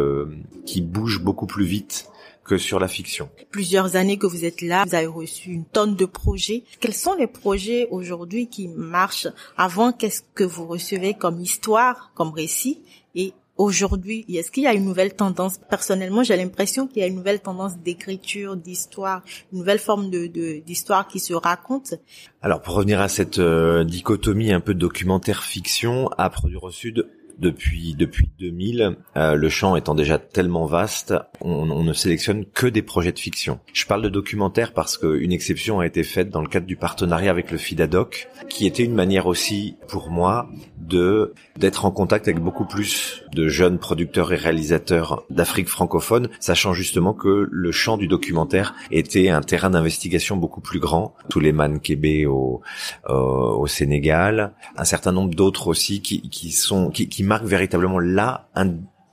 qui 0.65 0.81
bouge 0.81 1.21
beaucoup 1.21 1.45
plus 1.45 1.65
vite 1.65 2.09
que 2.49 2.57
sur 2.57 2.79
la 2.79 2.87
fiction. 2.87 3.29
Plusieurs 3.51 3.95
années 3.95 4.17
que 4.17 4.25
vous 4.25 4.43
êtes 4.43 4.61
là, 4.61 4.83
vous 4.85 4.95
avez 4.95 5.05
reçu 5.05 5.51
une 5.51 5.65
tonne 5.65 5.95
de 5.95 6.05
projets. 6.05 6.63
Quels 6.79 6.95
sont 6.95 7.13
les 7.13 7.27
projets 7.27 7.87
aujourd'hui 7.91 8.47
qui 8.47 8.67
marchent 8.69 9.27
Avant, 9.55 9.91
qu'est-ce 9.91 10.23
que 10.33 10.43
vous 10.43 10.65
recevez 10.65 11.13
comme 11.13 11.39
histoire, 11.39 12.11
comme 12.15 12.31
récit? 12.31 12.81
Et 13.13 13.33
aujourd'hui, 13.59 14.25
est-ce 14.29 14.49
qu'il 14.49 14.63
y 14.63 14.67
a 14.67 14.73
une 14.73 14.85
nouvelle 14.85 15.13
tendance? 15.13 15.59
Personnellement, 15.69 16.23
j'ai 16.23 16.37
l'impression 16.37 16.87
qu'il 16.87 17.01
y 17.01 17.03
a 17.03 17.07
une 17.07 17.15
nouvelle 17.15 17.41
tendance 17.41 17.77
d'écriture, 17.77 18.55
d'histoire, 18.55 19.21
une 19.51 19.59
nouvelle 19.59 19.79
forme 19.79 20.09
de 20.09 20.27
d'histoire 20.65 21.07
qui 21.07 21.19
se 21.19 21.33
raconte. 21.33 21.95
Alors, 22.41 22.61
pour 22.61 22.75
revenir 22.75 23.01
à 23.01 23.09
cette 23.09 23.39
euh, 23.39 23.83
dichotomie 23.83 24.53
un 24.53 24.61
peu 24.61 24.73
documentaire-fiction, 24.73 26.09
à 26.17 26.29
Produire 26.29 26.63
au 26.63 26.71
Sud, 26.71 27.05
depuis 27.39 27.95
depuis 27.95 28.29
2000, 28.39 28.97
euh, 29.17 29.35
le 29.35 29.49
champ 29.49 29.75
étant 29.75 29.95
déjà 29.95 30.17
tellement 30.17 30.65
vaste, 30.65 31.13
on, 31.41 31.69
on, 31.71 31.83
ne 31.83 31.93
sélectionne 31.93 32.45
que 32.45 32.67
des 32.67 32.81
projets 32.81 33.11
de 33.11 33.19
fiction. 33.19 33.59
Je 33.73 33.85
parle 33.85 34.01
de 34.01 34.09
documentaire 34.09 34.73
parce 34.73 34.97
qu'une 34.97 35.31
exception 35.31 35.79
a 35.79 35.85
été 35.85 36.03
faite 36.03 36.29
dans 36.29 36.41
le 36.41 36.47
cadre 36.47 36.65
du 36.65 36.75
partenariat 36.75 37.31
avec 37.31 37.51
le 37.51 37.57
FIDADOC, 37.57 38.27
qui 38.49 38.67
était 38.67 38.83
une 38.83 38.93
manière 38.93 39.27
aussi 39.27 39.75
pour 39.87 40.09
moi 40.09 40.49
de 40.77 41.33
d'être 41.57 41.85
en 41.85 41.91
contact 41.91 42.27
avec 42.27 42.41
beaucoup 42.41 42.65
plus 42.65 43.23
de 43.33 43.47
jeunes 43.47 43.79
producteurs 43.79 44.31
et 44.31 44.37
réalisateurs 44.37 45.23
d'Afrique 45.29 45.67
francophone, 45.67 46.29
sachant 46.39 46.73
justement 46.73 47.13
que 47.13 47.47
le 47.51 47.71
champ 47.71 47.97
du 47.97 48.07
documentaire 48.07 48.75
était 48.91 49.29
un 49.29 49.41
terrain 49.41 49.69
d'investigation 49.69 50.37
beaucoup 50.37 50.61
plus 50.61 50.79
grand. 50.79 51.15
Les 51.39 51.53
Kébé 51.81 52.25
au, 52.25 52.61
au 53.07 53.67
Sénégal, 53.67 54.53
un 54.77 54.83
certain 54.83 55.11
nombre 55.11 55.33
d'autres 55.33 55.67
aussi 55.67 56.01
qui, 56.01 56.21
qui 56.29 56.51
sont 56.51 56.89
qui, 56.89 57.07
qui 57.07 57.23
marquent 57.29 57.45
véritablement 57.45 57.99
là 57.99 58.49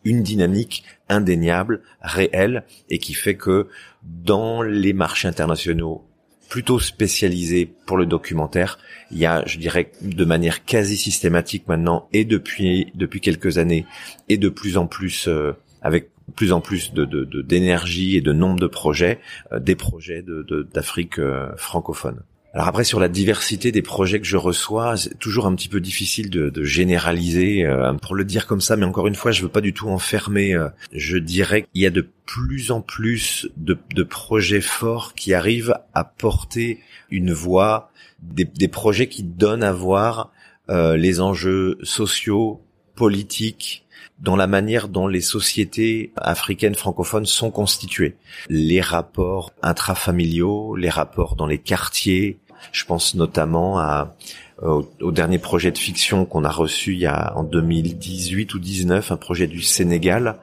une 0.05 0.23
dynamique 0.23 0.85
indéniable, 1.09 1.83
réelle, 2.01 2.65
et 2.89 2.99
qui 2.99 3.15
fait 3.15 3.37
que 3.37 3.69
dans 4.03 4.63
les 4.63 4.93
marchés 4.93 5.29
internationaux 5.29 6.05
plutôt 6.49 6.79
spécialisés 6.79 7.67
pour 7.87 7.97
le 7.97 8.07
documentaire, 8.07 8.79
il 9.11 9.19
y 9.19 9.27
a, 9.27 9.45
je 9.47 9.59
dirais, 9.59 9.91
de 10.01 10.25
manière 10.25 10.65
quasi 10.65 10.97
systématique 10.97 11.69
maintenant, 11.69 12.09
et 12.13 12.25
depuis 12.25 12.93
depuis 12.95 13.21
quelques 13.21 13.59
années, 13.59 13.85
et 14.29 14.39
de 14.39 14.49
plus 14.49 14.77
en 14.77 14.87
plus 14.87 15.29
euh, 15.29 15.53
avec 15.83 16.11
plus 16.35 16.53
en 16.53 16.61
plus 16.61 16.93
de 16.93 17.05
d'énergie 17.43 18.17
et 18.17 18.21
de 18.21 18.33
nombre 18.33 18.61
de 18.61 18.67
projets, 18.67 19.19
euh, 19.53 19.61
des 19.61 19.77
projets 19.77 20.25
d'Afrique 20.73 21.19
euh, 21.19 21.55
francophone. 21.57 22.23
Alors 22.57 22.69
après 22.69 22.85
sur 22.85 23.01
la 23.01 23.09
diversité 23.09 23.71
des 23.71 23.83
projets 23.83 24.19
que 24.19 24.25
je 24.25 24.39
reçois, 24.39 24.97
c'est 24.97 25.19
toujours 25.19 25.45
un 25.45 25.55
petit 25.55 25.69
peu 25.69 25.79
difficile 25.79 26.31
de, 26.31 26.49
de 26.49 26.65
généraliser 26.65 27.67
euh, 27.67 27.93
pour 27.93 28.15
le 28.15 28.25
dire 28.25 28.47
comme 28.47 28.63
ça, 28.63 28.77
mais 28.77 28.87
encore 28.87 29.07
une 29.07 29.15
fois, 29.15 29.31
je 29.31 29.43
veux 29.43 29.51
pas 29.51 29.61
du 29.61 29.75
tout 29.75 29.91
enfermer. 29.91 30.55
Euh, 30.55 30.71
je 30.91 31.19
dirais 31.19 31.67
qu'il 31.71 31.83
y 31.83 31.87
a 31.87 31.91
de 31.91 32.09
plus 32.25 32.71
en 32.71 32.81
plus 32.81 33.47
de, 33.59 33.77
de, 33.95 34.03
projets 34.03 34.63
forts 34.63 35.13
qui 35.13 35.35
arrivent 35.35 35.75
à 35.93 36.05
porter 36.05 36.81
une 37.11 37.31
voix, 37.31 37.91
des, 38.23 38.47
des 38.47 38.69
projets 38.69 39.09
qui 39.09 39.23
donnent 39.23 39.63
à 39.63 39.73
voir 39.73 40.33
euh, 40.71 40.97
les 40.97 41.21
enjeux 41.21 41.77
sociaux, 41.83 42.63
politiques, 42.95 43.85
dans 44.19 44.37
la 44.37 44.47
manière 44.47 44.89
dont 44.89 45.09
les 45.09 45.21
sociétés 45.21 46.13
africaines 46.17 46.75
francophones 46.75 47.27
sont 47.27 47.51
constituées. 47.51 48.17
Les 48.49 48.81
rapports 48.81 49.53
intrafamiliaux, 49.63 50.75
les 50.75 50.89
rapports 50.89 51.37
dans 51.37 51.47
les 51.47 51.59
quartiers, 51.59 52.39
je 52.73 52.85
pense 52.85 53.15
notamment 53.15 53.79
à, 53.79 54.15
euh, 54.63 54.83
au, 55.03 55.13
dernier 55.13 55.39
projet 55.39 55.71
de 55.71 55.79
fiction 55.79 56.25
qu'on 56.25 56.45
a 56.45 56.51
reçu 56.51 56.95
il 56.95 57.01
y 57.01 57.07
a 57.07 57.37
en 57.37 57.43
2018 57.43 58.55
ou 58.55 58.59
19, 58.59 59.13
un 59.13 59.17
projet 59.17 59.47
du 59.47 59.61
Sénégal 59.61 60.39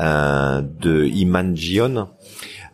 euh, 0.00 0.62
de 0.62 1.04
Iman 1.06 1.56
Gion. 1.56 2.08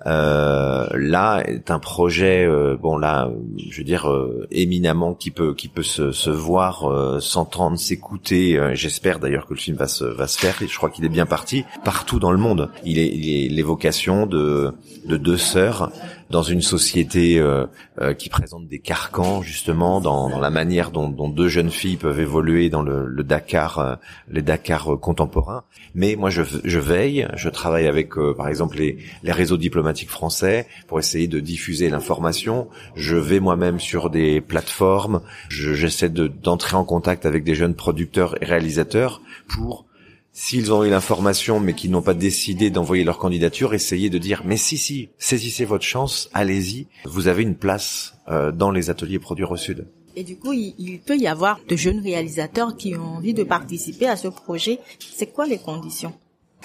Euh, 0.07 0.89
là 0.95 1.43
est 1.45 1.73
un 1.73 1.81
projet 1.81 2.47
euh, 2.47 2.77
bon 2.81 2.97
là 2.97 3.29
je 3.69 3.79
veux 3.79 3.85
dire 3.85 4.09
euh, 4.09 4.47
éminemment 4.53 5.13
qui 5.13 5.33
peut 5.33 5.55
qui 5.55 5.67
peut 5.67 5.83
se, 5.83 6.13
se 6.13 6.31
voir 6.31 6.89
s'entendre 7.21 7.79
s'écouter. 7.79 8.59
J'espère 8.75 9.19
d'ailleurs 9.19 9.47
que 9.47 9.55
le 9.55 9.59
film 9.59 9.77
va 9.77 9.89
se 9.89 10.05
va 10.05 10.27
se 10.27 10.39
faire. 10.39 10.63
Et 10.63 10.69
je 10.69 10.77
crois 10.77 10.91
qu'il 10.91 11.05
est 11.05 11.11
bien 11.11 11.27
parti 11.27 11.65
partout 11.85 12.19
dans 12.19 12.33
le 12.33 12.39
monde. 12.39 12.71
Il 12.85 12.99
est 12.99 13.49
l'évocation 13.49 14.27
de 14.27 14.73
de 15.05 15.17
deux 15.17 15.37
sœurs 15.37 15.91
dans 16.31 16.43
une 16.43 16.63
société 16.63 17.39
euh, 17.39 17.67
euh, 18.01 18.15
qui 18.15 18.29
présente 18.29 18.69
des 18.69 18.79
carcans 18.79 19.43
justement 19.43 20.01
dans, 20.01 20.29
dans 20.29 20.41
la 20.41 20.51
manière 20.51 20.91
dont, 20.91 21.09
dont, 21.09 21.29
deux 21.29 21.49
jeunes 21.49 21.71
filles 21.71 21.97
peuvent 21.97 22.21
évoluer 22.21 22.69
dans 22.69 22.83
le, 22.83 23.07
le 23.07 23.25
Dakar, 23.25 23.79
euh, 23.79 23.95
les 24.31 24.43
Dakar 24.43 24.99
contemporains. 25.01 25.65
Mais 25.95 26.17
moi, 26.17 26.31
je, 26.31 26.43
je 26.65 26.79
veille, 26.79 27.29
je 27.35 27.49
travaille 27.49 27.87
avec 27.87 28.15
par 28.37 28.49
exemple 28.49 28.79
les, 28.79 28.99
les 29.23 29.33
réseaux 29.33 29.57
diplomatiques 29.57 30.11
français 30.11 30.67
pour 30.87 30.99
essayer 30.99 31.29
de 31.29 31.41
diffuser 31.41 31.89
l'information. 31.89 32.69
Je 32.95 33.17
vais 33.17 33.41
moi-même 33.41 33.81
sur 33.81 34.11
des 34.11 34.41
plateformes, 34.41 35.21
j'essaie 35.49 36.09
de 36.09 36.29
d'entrer 36.29 36.77
en 36.77 36.85
contact 36.85 37.27
avec 37.27 37.45
des 37.45 37.55
jeunes 37.55 37.75
producteurs 37.75 38.41
et 38.43 38.45
réalisateurs 38.45 39.23
pour 39.49 39.87
s'ils 40.33 40.73
ont 40.73 40.85
eu 40.85 40.91
l'information 40.91 41.61
mais 41.61 41.75
qu'ils 41.75 41.91
n'ont 41.91 42.03
pas 42.03 42.15
décidé 42.15 42.71
d'envoyer 42.71 43.05
leur 43.05 43.19
candidature, 43.19 43.75
essayez 43.75 44.11
de 44.11 44.19
dire 44.19 44.43
mais 44.45 44.57
si 44.57 44.79
si, 44.79 45.09
saisissez 45.19 45.65
votre 45.65 45.85
chance, 45.85 46.31
allez-y, 46.33 46.87
vous 47.05 47.29
avez 47.29 47.43
une 47.43 47.57
place 47.57 48.15
euh, 48.29 48.53
dans 48.53 48.71
les 48.71 48.91
ateliers 48.91 49.19
Produire 49.19 49.51
au 49.51 49.57
Sud. 49.57 49.87
Et 50.17 50.25
du 50.25 50.37
coup, 50.37 50.53
il, 50.53 50.99
peut 50.99 51.17
y 51.17 51.29
avoir 51.29 51.61
de 51.69 51.77
jeunes 51.77 52.01
réalisateurs 52.01 52.77
qui 52.77 52.97
ont 52.97 53.17
envie 53.17 53.35
de 53.35 53.45
participer 53.45 54.09
à 54.09 54.17
ce 54.17 54.27
projet. 54.27 54.81
C'est 54.99 55.33
quoi 55.33 55.47
les 55.47 55.59
conditions? 55.59 56.13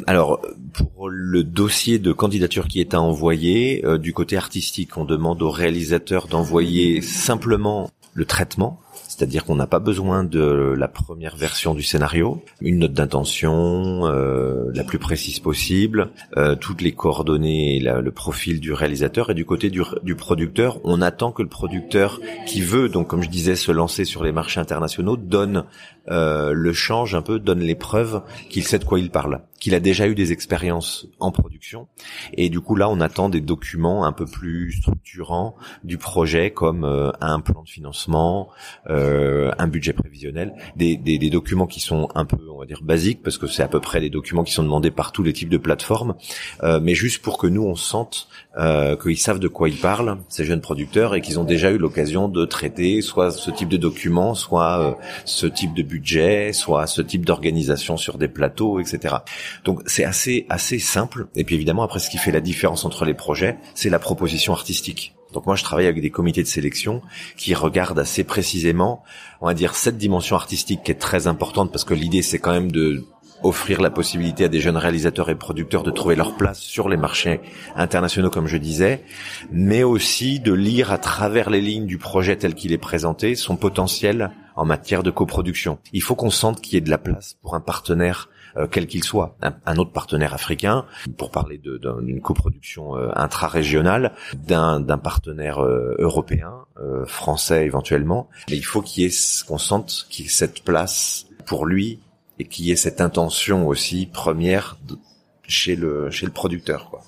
Alors, 0.08 0.41
pour 0.73 1.08
le 1.08 1.43
dossier 1.43 1.99
de 1.99 2.12
candidature 2.12 2.67
qui 2.67 2.80
est 2.80 2.95
à 2.95 3.02
envoyer, 3.02 3.86
euh, 3.86 3.99
du 3.99 4.12
côté 4.12 4.38
artistique, 4.38 4.97
on 4.97 5.06
demande 5.06 5.43
aux 5.43 5.52
réalisateurs 5.52 6.28
d'envoyer 6.28 7.02
simplement 7.02 7.91
le 8.13 8.26
traitement, 8.26 8.80
c'est-à-dire 9.15 9.45
qu'on 9.45 9.56
n'a 9.56 9.67
pas 9.67 9.78
besoin 9.78 10.23
de 10.23 10.73
la 10.76 10.88
première 10.88 11.36
version 11.36 11.76
du 11.76 11.84
scénario, 11.84 12.43
une 12.62 12.80
note 12.80 12.93
d'intention 12.93 14.08
euh, 14.08 14.71
la 14.73 14.84
plus 14.84 14.97
précise 14.97 15.39
possible, 15.39 16.10
euh, 16.36 16.56
toutes 16.56 16.82
les 16.82 16.93
coordonnées, 16.93 17.80
le 17.80 18.12
profil 18.12 18.60
du 18.60 18.73
réalisateur 18.73 19.30
et 19.30 19.36
du 19.36 19.45
côté 19.45 19.69
du, 19.69 19.84
du, 20.02 20.15
producteur, 20.15 20.80
on 20.84 20.99
attend 20.99 21.32
que 21.32 21.43
le 21.43 21.49
producteur 21.49 22.19
qui 22.47 22.62
veut, 22.62 22.89
donc 22.89 23.08
comme 23.08 23.21
je 23.21 23.30
disais, 23.30 23.56
se 23.56 23.71
lancer 23.71 24.04
sur 24.04 24.23
les 24.23 24.32
marchés 24.32 24.60
internationaux, 24.60 25.15
donne 25.15 25.65
euh, 26.10 26.52
le 26.54 26.73
change 26.73 27.15
un 27.15 27.21
peu, 27.21 27.39
donne 27.39 27.60
les 27.60 27.76
preuves 27.76 28.23
qu'il 28.49 28.63
sait 28.63 28.80
de 28.80 28.84
quoi 28.84 28.99
il 28.99 29.10
parle, 29.10 29.41
qu'il 29.60 29.73
a 29.73 29.80
déjà 29.80 30.08
eu 30.08 30.15
des 30.15 30.34
expériences 30.34 31.08
en 31.19 31.32
production. 31.32 31.88
Et 32.34 32.49
du 32.49 32.60
coup 32.60 32.76
là, 32.76 32.89
on 32.89 32.99
attend 32.99 33.30
des 33.30 33.39
documents 33.39 34.06
un 34.06 34.12
peu 34.12 34.26
plus 34.26 34.73
structurants 34.73 35.56
du 35.84 35.97
projet, 35.97 36.52
comme 36.52 36.84
euh, 36.84 37.12
un 37.21 37.39
plan 37.39 37.63
de 37.63 37.69
financement, 37.69 38.49
euh, 38.89 39.03
un 39.58 39.68
budget 39.68 39.94
prévisionnel, 39.94 40.54
des, 40.76 40.98
des, 40.98 41.18
des, 41.18 41.30
documents 41.30 41.68
qui 41.68 41.80
sont 41.80 42.10
un 42.16 42.26
peu, 42.26 42.38
on 42.54 42.60
va 42.60 42.66
dire, 42.66 42.82
basiques, 42.84 43.22
parce 43.24 43.38
que 43.38 43.48
c'est 43.48 43.63
à 43.63 43.68
peu 43.68 43.80
près 43.80 44.00
les 44.00 44.10
documents 44.10 44.44
qui 44.44 44.54
sont 44.54 44.63
demandés 44.63 44.92
par 44.92 45.12
tous 45.12 45.24
les 45.24 45.34
types 45.34 45.50
de 45.50 45.58
plateformes, 45.58 46.16
mais 46.82 46.96
juste 46.96 47.22
pour 47.22 47.38
que 47.38 47.48
nous 47.48 47.63
on 47.63 47.76
sente 47.76 48.28
qu'ils 49.02 49.18
savent 49.18 49.39
de 49.39 49.48
quoi 49.48 49.70
ils 49.70 49.78
parlent, 49.78 50.18
ces 50.30 50.46
jeunes 50.46 50.62
producteurs, 50.62 51.16
et 51.16 51.22
qu'ils 51.22 51.39
ont 51.39 51.44
déjà 51.44 51.72
eu 51.72 51.78
l'occasion 51.78 52.28
de 52.28 52.46
traiter 52.46 53.02
soit 53.02 53.32
ce 53.32 53.52
type 53.52 53.70
de 53.70 53.78
documents, 53.78 54.36
soit 54.36 54.98
ce 55.26 55.48
type 55.48 55.74
de 55.74 55.84
budget, 55.84 56.54
soit 56.54 56.88
ce 56.88 57.02
type 57.02 57.26
d'organisation 57.26 57.98
sur 57.98 58.18
des 58.18 58.28
plateaux, 58.28 58.80
etc. 58.80 59.16
Donc 59.66 59.82
c'est 59.86 60.06
assez 60.06 60.46
assez 60.50 60.80
simple. 60.80 61.28
Et 61.36 61.44
puis 61.44 61.56
évidemment 61.56 61.84
après 61.84 62.00
ce 62.00 62.10
qui 62.10 62.18
fait 62.18 62.32
la 62.32 62.42
différence 62.42 62.86
entre 62.86 63.06
les 63.06 63.13
projets, 63.13 63.58
c'est 63.76 63.89
la 63.89 64.00
proposition 64.00 64.54
artistique. 64.54 65.16
Donc 65.34 65.46
moi 65.46 65.56
je 65.56 65.63
travaille 65.63 65.88
avec 65.88 66.02
des 66.02 66.10
comités 66.10 66.43
de 66.43 66.48
sélection 66.48 67.02
qui 67.36 67.54
regardent 67.54 68.00
assez 68.00 68.24
précisément, 68.24 69.04
on 69.41 69.48
va 69.48 69.54
dire 69.54 69.76
cette 69.76 69.98
dimension 69.98 70.36
artistique 70.36 70.84
qui 70.84 70.91
est 70.91 70.96
très 70.96 71.28
importante 71.28 71.72
parce 71.72 71.84
que 71.84 71.93
l'idée 71.93 72.22
c'est 72.22 72.39
quand 72.39 72.54
même 72.54 72.72
de 72.72 73.04
offrir 73.43 73.82
la 73.82 73.89
possibilité 73.89 74.46
à 74.46 74.48
des 74.48 74.62
jeunes 74.62 74.78
réalisateurs 74.78 75.30
et 75.30 75.36
producteurs 75.36 75.84
de 75.84 75.91
trouver 75.91 76.15
leur 76.15 76.36
place 76.36 76.60
sur 76.60 76.88
les 76.88 76.98
marchés 76.98 77.41
internationaux, 77.76 78.30
comme 78.30 78.48
je 78.48 78.58
disais, 78.58 79.04
mais 79.52 79.84
aussi 79.84 80.39
de 80.39 80.54
lire 80.54 80.91
à 80.91 80.98
travers 80.98 81.50
les 81.50 81.62
lignes 81.62 81.86
du 81.86 81.98
projet 81.98 82.38
tel 82.38 82.56
qu'il 82.56 82.72
est 82.72 82.78
présenté 82.78 83.36
son 83.36 83.58
potentiel 83.58 84.32
en 84.56 84.65
matière 84.65 85.04
de 85.04 85.12
coproduction. 85.12 85.78
Il 85.91 86.02
faut 86.02 86.15
qu'on 86.15 86.30
sente 86.30 86.62
qu'il 86.62 86.76
y 86.76 86.78
ait 86.78 86.82
de 86.82 86.89
la 86.89 86.98
place 86.98 87.38
pour 87.41 87.56
un 87.56 87.60
partenaire 87.60 88.30
euh, 88.58 88.68
quel 88.70 88.88
qu'il 88.88 89.04
soit, 89.04 89.38
un, 89.42 89.78
autre 89.78 89.92
partenaire 89.92 90.34
africain, 90.34 90.86
pour 91.18 91.32
parler 91.32 91.60
d'une 91.60 92.22
coproduction 92.22 92.96
euh, 92.98 93.10
intra-régionale, 93.16 94.13
d'un 94.36 94.82
partenaire 94.98 95.60
euh, 95.63 95.96
européen, 96.00 96.52
français 97.06 97.66
éventuellement. 97.66 98.30
Mais 98.50 98.58
il 98.58 98.66
faut 98.66 98.82
qu'il 98.82 99.12
qu'on 99.48 99.58
sente 99.58 100.08
qu'il 100.10 100.26
y 100.26 100.28
ait 100.28 100.32
cette 100.32 100.63
place 100.63 101.28
pour 101.46 101.66
lui 101.66 102.00
et 102.39 102.46
qu'il 102.46 102.66
y 102.66 102.72
ait 102.72 102.76
cette 102.76 103.00
intention 103.00 103.68
aussi 103.68 104.06
première 104.06 104.78
chez 105.48 105.76
le 105.76 106.10
chez 106.10 106.26
le 106.26 106.32
producteur 106.32 106.89
quoi. 106.89 107.02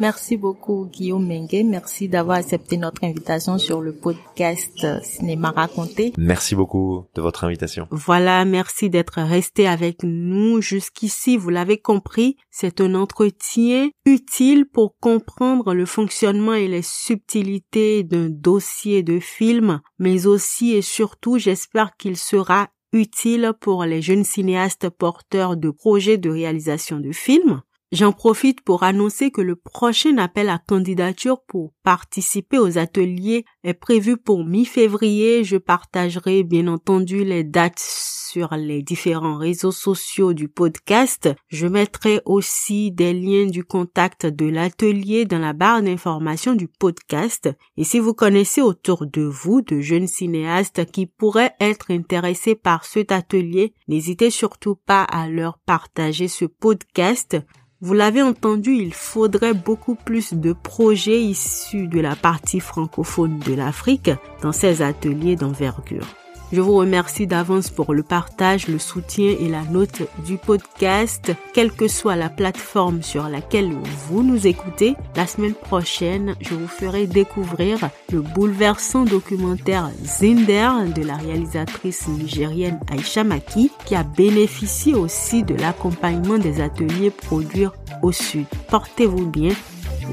Merci 0.00 0.36
beaucoup 0.36 0.86
Guillaume 0.86 1.26
Mengue, 1.26 1.64
merci 1.64 2.08
d'avoir 2.08 2.38
accepté 2.38 2.76
notre 2.76 3.02
invitation 3.02 3.58
sur 3.58 3.80
le 3.80 3.92
podcast 3.92 4.86
Cinéma 5.02 5.50
raconté. 5.50 6.12
Merci 6.16 6.54
beaucoup 6.54 7.06
de 7.14 7.20
votre 7.20 7.42
invitation. 7.44 7.88
Voilà, 7.90 8.44
merci 8.44 8.90
d'être 8.90 9.20
resté 9.20 9.66
avec 9.66 10.04
nous 10.04 10.60
jusqu'ici. 10.60 11.36
Vous 11.36 11.50
l'avez 11.50 11.78
compris, 11.78 12.36
c'est 12.50 12.80
un 12.80 12.94
entretien 12.94 13.88
utile 14.04 14.66
pour 14.66 14.96
comprendre 15.00 15.74
le 15.74 15.84
fonctionnement 15.84 16.54
et 16.54 16.68
les 16.68 16.82
subtilités 16.82 18.04
d'un 18.04 18.28
dossier 18.28 19.02
de 19.02 19.18
film, 19.18 19.80
mais 19.98 20.26
aussi 20.26 20.74
et 20.74 20.82
surtout, 20.82 21.38
j'espère 21.38 21.96
qu'il 21.96 22.16
sera 22.16 22.68
utile 22.92 23.52
pour 23.60 23.84
les 23.84 24.00
jeunes 24.00 24.24
cinéastes 24.24 24.88
porteurs 24.90 25.56
de 25.56 25.70
projets 25.70 26.18
de 26.18 26.30
réalisation 26.30 27.00
de 27.00 27.12
films. 27.12 27.62
J'en 27.90 28.12
profite 28.12 28.60
pour 28.60 28.82
annoncer 28.82 29.30
que 29.30 29.40
le 29.40 29.56
prochain 29.56 30.18
appel 30.18 30.50
à 30.50 30.58
candidature 30.58 31.40
pour 31.46 31.72
participer 31.82 32.58
aux 32.58 32.76
ateliers 32.76 33.46
est 33.64 33.72
prévu 33.72 34.18
pour 34.18 34.44
mi-février. 34.44 35.42
Je 35.42 35.56
partagerai 35.56 36.42
bien 36.42 36.68
entendu 36.68 37.24
les 37.24 37.44
dates 37.44 37.78
sur 37.78 38.54
les 38.54 38.82
différents 38.82 39.38
réseaux 39.38 39.72
sociaux 39.72 40.34
du 40.34 40.48
podcast. 40.48 41.30
Je 41.48 41.66
mettrai 41.66 42.20
aussi 42.26 42.92
des 42.92 43.14
liens 43.14 43.46
du 43.46 43.64
contact 43.64 44.26
de 44.26 44.44
l'atelier 44.44 45.24
dans 45.24 45.38
la 45.38 45.54
barre 45.54 45.80
d'information 45.82 46.54
du 46.54 46.68
podcast. 46.68 47.48
Et 47.78 47.84
si 47.84 48.00
vous 48.00 48.12
connaissez 48.12 48.60
autour 48.60 49.06
de 49.06 49.22
vous 49.22 49.62
de 49.62 49.80
jeunes 49.80 50.08
cinéastes 50.08 50.84
qui 50.90 51.06
pourraient 51.06 51.54
être 51.58 51.90
intéressés 51.90 52.54
par 52.54 52.84
cet 52.84 53.12
atelier, 53.12 53.72
n'hésitez 53.88 54.28
surtout 54.28 54.74
pas 54.74 55.04
à 55.04 55.26
leur 55.26 55.56
partager 55.60 56.28
ce 56.28 56.44
podcast. 56.44 57.38
Vous 57.80 57.94
l'avez 57.94 58.22
entendu, 58.22 58.74
il 58.74 58.92
faudrait 58.92 59.54
beaucoup 59.54 59.94
plus 59.94 60.34
de 60.34 60.52
projets 60.52 61.22
issus 61.22 61.86
de 61.86 62.00
la 62.00 62.16
partie 62.16 62.58
francophone 62.58 63.38
de 63.38 63.54
l'Afrique 63.54 64.10
dans 64.42 64.50
ces 64.50 64.82
ateliers 64.82 65.36
d'envergure. 65.36 66.06
Je 66.50 66.62
vous 66.62 66.76
remercie 66.76 67.26
d'avance 67.26 67.68
pour 67.68 67.92
le 67.92 68.02
partage, 68.02 68.68
le 68.68 68.78
soutien 68.78 69.34
et 69.38 69.48
la 69.48 69.62
note 69.64 70.02
du 70.24 70.38
podcast, 70.38 71.32
quelle 71.52 71.70
que 71.70 71.88
soit 71.88 72.16
la 72.16 72.30
plateforme 72.30 73.02
sur 73.02 73.28
laquelle 73.28 73.70
vous 74.08 74.22
nous 74.22 74.46
écoutez. 74.46 74.94
La 75.14 75.26
semaine 75.26 75.54
prochaine, 75.54 76.36
je 76.40 76.54
vous 76.54 76.66
ferai 76.66 77.06
découvrir 77.06 77.90
le 78.10 78.22
bouleversant 78.22 79.04
documentaire 79.04 79.90
Zinder 80.02 80.70
de 80.94 81.02
la 81.02 81.16
réalisatrice 81.16 82.08
nigérienne 82.08 82.80
Aisha 82.90 83.24
Maki, 83.24 83.70
qui 83.84 83.94
a 83.94 84.02
bénéficié 84.02 84.94
aussi 84.94 85.42
de 85.42 85.54
l'accompagnement 85.54 86.38
des 86.38 86.62
ateliers 86.62 87.10
Produire 87.10 87.72
au 88.02 88.10
Sud. 88.12 88.46
Portez-vous 88.70 89.26
bien 89.26 89.52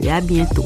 et 0.01 0.11
à 0.11 0.19
bientôt. 0.19 0.65